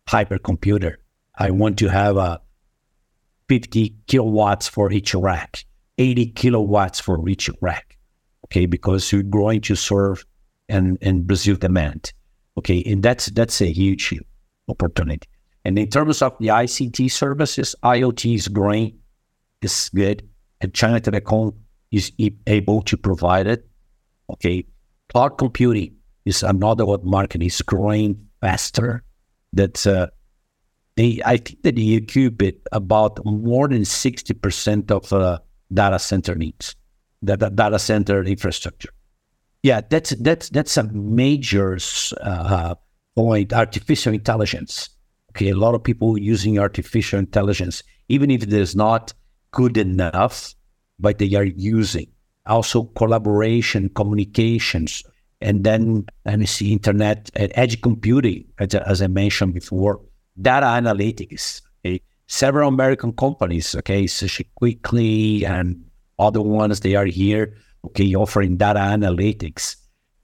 hypercomputer, 0.08 0.96
I 1.38 1.52
want 1.52 1.80
to 1.80 1.90
have 1.90 2.18
a 2.18 2.42
50 3.50 3.96
kilowatts 4.08 4.68
for 4.68 4.92
each 4.92 5.14
rack, 5.14 5.66
80 5.98 6.28
kilowatts 6.28 7.00
for 7.00 7.28
each 7.28 7.50
rack. 7.62 7.91
Okay, 8.52 8.66
because 8.66 9.12
you're 9.12 9.24
going 9.24 9.62
to 9.62 9.76
serve 9.76 10.26
and, 10.68 10.98
and 11.02 11.26
Brazil 11.26 11.56
demand. 11.56 12.12
Okay, 12.58 12.84
and 12.86 13.02
that's 13.02 13.28
that's 13.28 13.62
a 13.62 13.72
huge 13.72 14.14
opportunity. 14.68 15.28
And 15.64 15.80
in 15.80 15.90
terms 15.90 16.22
of 16.22 16.36
the 16.40 16.48
ICT 16.48 17.12
services, 17.12 17.76
IoT 17.84 18.36
is 18.36 18.48
growing, 18.48 18.98
is 19.62 19.90
good. 19.94 20.28
And 20.60 20.74
China 20.74 21.00
Telecom 21.00 21.56
is 21.92 22.12
able 22.48 22.82
to 22.84 22.98
provide 22.98 23.48
it. 23.48 23.68
Okay, 24.30 24.66
cloud 25.10 25.38
computing 25.38 25.96
is 26.26 26.44
another 26.44 26.86
one 26.86 27.02
market 27.04 27.42
is 27.42 27.62
growing 27.62 28.28
faster. 28.42 29.04
That's 29.54 29.86
uh, 29.86 30.08
they 30.96 31.22
I 31.26 31.38
think 31.38 31.64
that 31.64 31.76
the 31.76 32.02
qubit 32.02 32.58
about 32.72 33.24
more 33.26 33.68
than 33.68 33.86
sixty 33.86 34.34
percent 34.34 34.92
of 34.92 35.12
uh, 35.14 35.40
data 35.74 36.00
center 36.00 36.36
needs, 36.36 36.76
that 37.22 37.56
data 37.56 37.80
center 37.80 38.24
infrastructure. 38.24 38.90
Yeah, 39.64 39.82
that's 39.88 40.12
that's 40.12 40.50
that's 40.50 40.78
a 40.78 40.84
major 40.84 41.78
uh, 42.22 42.76
point. 43.16 43.54
Artificial 43.54 44.14
intelligence. 44.14 44.90
Okay, 45.32 45.50
a 45.50 45.56
lot 45.56 45.76
of 45.76 45.84
people 45.84 46.18
using 46.18 46.60
artificial 46.60 47.20
intelligence, 47.20 47.84
even 48.10 48.32
if 48.32 48.44
it 48.44 48.52
is 48.52 48.76
not 48.76 49.14
good 49.52 49.78
enough, 49.78 50.54
but 51.00 51.20
they 51.20 51.34
are 51.36 51.46
using. 51.46 52.08
Also, 52.48 52.84
collaboration, 52.84 53.90
communications, 53.90 55.04
and 55.42 55.64
then 55.64 56.06
let 56.26 56.40
me 56.40 56.46
see, 56.46 56.74
internet 56.74 57.30
and 57.36 57.52
edge 57.56 57.82
computing, 57.82 58.46
as, 58.60 58.74
as 58.74 59.02
I 59.02 59.08
mentioned 59.08 59.54
before, 59.54 60.02
data 60.42 60.66
analytics. 60.66 61.62
Okay? 61.86 62.02
Several 62.28 62.68
American 62.68 63.14
companies, 63.14 63.76
okay, 63.76 64.08
such 64.08 64.42
Quickly 64.56 65.46
and 65.46 65.84
other 66.22 66.42
ones, 66.42 66.80
they 66.80 66.96
are 66.96 67.06
here, 67.06 67.58
okay, 67.86 68.16
offering 68.16 68.58
data 68.58 68.80
analytics 68.80 69.76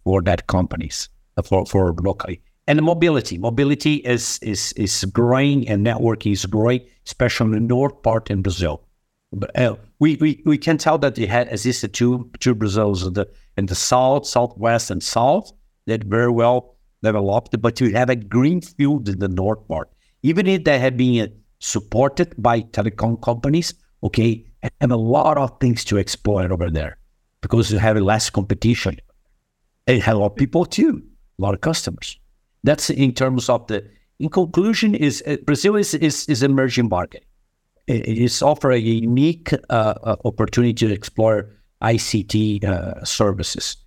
for 0.04 0.22
that 0.22 0.48
companies 0.48 1.10
uh, 1.38 1.42
for 1.42 1.66
for 1.66 1.94
locally. 1.94 2.42
And 2.68 2.82
mobility, 2.82 3.38
mobility 3.38 3.96
is 3.96 4.40
is 4.42 4.74
is 4.74 5.06
growing, 5.06 5.68
and 5.68 5.86
networking 5.86 6.34
is 6.34 6.46
growing, 6.46 6.82
especially 7.06 7.58
in 7.58 7.68
the 7.68 7.74
north 7.76 8.02
part 8.04 8.30
in 8.30 8.42
Brazil. 8.42 8.84
But 9.32 9.58
uh, 9.60 9.76
we, 10.00 10.16
we 10.18 10.42
we 10.46 10.58
can 10.58 10.78
tell 10.78 10.98
that 11.00 11.18
it 11.18 11.30
had 11.30 11.48
existed 11.52 11.94
two 11.94 12.30
two 12.40 12.56
Brazils 12.56 13.06
in 13.08 13.14
the 13.14 13.28
in 13.58 13.66
the 13.66 13.76
south, 13.76 14.26
southwest, 14.26 14.92
and 14.92 15.02
south 15.04 15.52
that 15.88 16.04
very 16.04 16.32
well 16.32 16.76
developed, 17.04 17.62
but 17.62 17.80
you 17.80 17.94
have 17.94 18.10
a 18.10 18.16
green 18.16 18.62
field 18.62 19.10
in 19.10 19.20
the 19.20 19.28
north 19.28 19.68
part. 19.68 19.90
Even 20.24 20.48
if 20.48 20.64
they 20.64 20.80
have 20.80 20.98
been 20.98 21.32
supported 21.60 22.34
by 22.38 22.62
telecom 22.62 23.22
companies, 23.22 23.74
okay, 24.04 24.46
have 24.64 24.92
a 24.92 24.98
lot 24.98 25.38
of 25.38 25.60
things 25.60 25.84
to 25.86 25.98
explore 25.98 26.52
over 26.52 26.70
there 26.70 26.98
because 27.42 27.72
you 27.72 27.80
have 27.80 27.98
less 27.98 28.30
competition. 28.30 29.00
And 29.86 30.02
have 30.02 30.16
a 30.18 30.20
lot 30.20 30.32
of 30.32 30.36
people 30.36 30.66
too, 30.66 31.02
a 31.40 31.42
lot 31.42 31.54
of 31.54 31.62
customers. 31.62 32.20
That's 32.64 32.90
in 32.90 33.14
terms 33.14 33.50
of 33.50 33.68
the. 33.68 33.90
In 34.20 34.30
conclusion, 34.30 34.96
is 34.96 35.24
uh, 35.28 35.38
Brazil 35.46 35.76
is 35.76 35.94
is, 35.94 36.28
is 36.28 36.44
emerging 36.44 36.90
market. 36.90 37.24
It's 37.88 38.42
offer 38.42 38.72
a 38.72 38.78
unique 38.78 39.54
uh, 39.54 39.94
uh 40.04 40.16
opportunity 40.26 40.74
to 40.74 40.92
explore 40.92 41.50
ICT 41.82 42.66
uh, 42.66 43.06
services, 43.06 43.78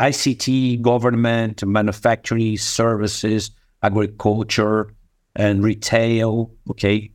ICT, 0.00 0.80
government, 0.82 1.64
manufacturing 1.64 2.56
services, 2.56 3.50
agriculture, 3.82 4.92
and 5.36 5.62
retail. 5.62 6.50
Okay, 6.70 7.12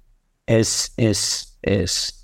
is 0.47 0.91
is 0.97 1.47
is 1.63 2.20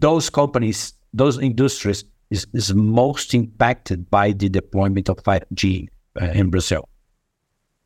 those 0.00 0.30
companies, 0.30 0.94
those 1.12 1.38
industries 1.38 2.04
is, 2.30 2.46
is 2.54 2.74
most 2.74 3.34
impacted 3.34 4.10
by 4.10 4.32
the 4.32 4.48
deployment 4.48 5.08
of 5.08 5.16
5G 5.18 5.88
uh, 6.20 6.26
in 6.26 6.50
Brazil. 6.50 6.88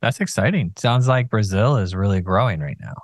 That's 0.00 0.20
exciting. 0.20 0.72
Sounds 0.76 1.08
like 1.08 1.30
Brazil 1.30 1.76
is 1.76 1.94
really 1.94 2.20
growing 2.20 2.60
right 2.60 2.76
now. 2.80 2.94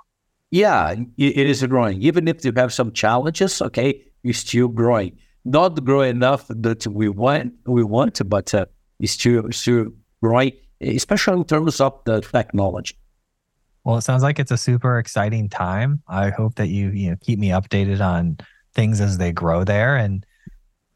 Yeah, 0.51 0.95
it 1.17 1.47
is 1.47 1.63
growing. 1.65 2.01
Even 2.01 2.27
if 2.27 2.43
you 2.43 2.51
have 2.55 2.73
some 2.73 2.91
challenges, 2.91 3.61
okay, 3.61 4.03
it's 4.23 4.39
still 4.39 4.67
growing. 4.67 5.17
Not 5.45 5.83
growing 5.83 6.11
enough 6.11 6.45
that 6.49 6.85
we 6.85 7.09
want, 7.09 7.53
we 7.65 7.83
want, 7.83 8.21
but 8.29 8.53
uh, 8.53 8.65
it's 8.99 9.13
still, 9.13 9.51
still 9.51 9.87
growing, 10.21 10.51
especially 10.81 11.37
in 11.37 11.45
terms 11.45 11.79
of 11.79 11.99
the 12.05 12.21
technology. 12.21 12.97
Well, 13.83 13.97
it 13.97 14.01
sounds 14.01 14.21
like 14.21 14.37
it's 14.37 14.51
a 14.51 14.57
super 14.57 14.99
exciting 14.99 15.49
time. 15.49 16.03
I 16.07 16.29
hope 16.29 16.55
that 16.55 16.67
you 16.67 16.89
you 16.91 17.09
know 17.09 17.15
keep 17.21 17.39
me 17.39 17.49
updated 17.49 17.99
on 17.99 18.37
things 18.73 19.01
as 19.01 19.17
they 19.17 19.31
grow 19.31 19.63
there. 19.63 19.95
And 19.95 20.25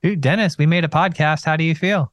dude, 0.02 0.22
Denis, 0.22 0.58
we 0.58 0.66
made 0.66 0.86
a 0.86 0.90
podcast. 0.90 1.46
How 1.46 1.58
do 1.58 1.64
you 1.64 1.76
feel? 1.76 2.12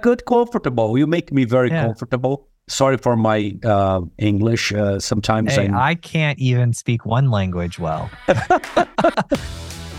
Good, 0.00 0.24
comfortable. 0.24 0.96
You 0.96 1.06
make 1.06 1.32
me 1.32 1.44
very 1.44 1.70
yeah. 1.70 1.86
comfortable. 1.86 2.48
Sorry 2.68 2.96
for 2.96 3.16
my 3.16 3.56
uh, 3.64 4.02
English. 4.18 4.72
Uh, 4.72 4.98
sometimes 4.98 5.54
hey, 5.54 5.68
I 5.72 5.94
can't 5.94 6.38
even 6.38 6.72
speak 6.72 7.04
one 7.04 7.30
language 7.30 7.78
well. 7.78 8.10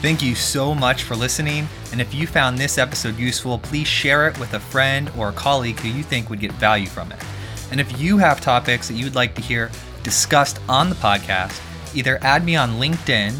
Thank 0.02 0.22
you 0.22 0.36
so 0.36 0.74
much 0.74 1.04
for 1.04 1.16
listening. 1.16 1.68
And 1.92 2.02
if 2.02 2.14
you 2.14 2.28
found 2.28 2.58
this 2.58 2.78
episode 2.78 3.18
useful, 3.18 3.60
please 3.60 3.88
share 3.88 4.28
it 4.28 4.38
with 4.40 4.54
a 4.54 4.60
friend 4.60 5.12
or 5.18 5.30
a 5.30 5.34
colleague 5.34 5.80
who 5.80 5.90
you 5.90 6.04
think 6.04 6.30
would 6.30 6.40
get 6.40 6.52
value 6.54 6.88
from 6.88 7.12
it. 7.12 7.24
And 7.72 7.80
if 7.80 8.00
you 8.00 8.18
have 8.18 8.42
topics 8.42 8.88
that 8.88 8.96
you'd 8.96 9.16
like 9.16 9.36
to 9.36 9.42
hear 9.42 9.72
discussed 10.04 10.60
on 10.68 10.90
the 10.90 10.96
podcast, 10.96 11.62
either 11.96 12.18
add 12.22 12.44
me 12.44 12.56
on 12.56 12.72
LinkedIn 12.72 13.40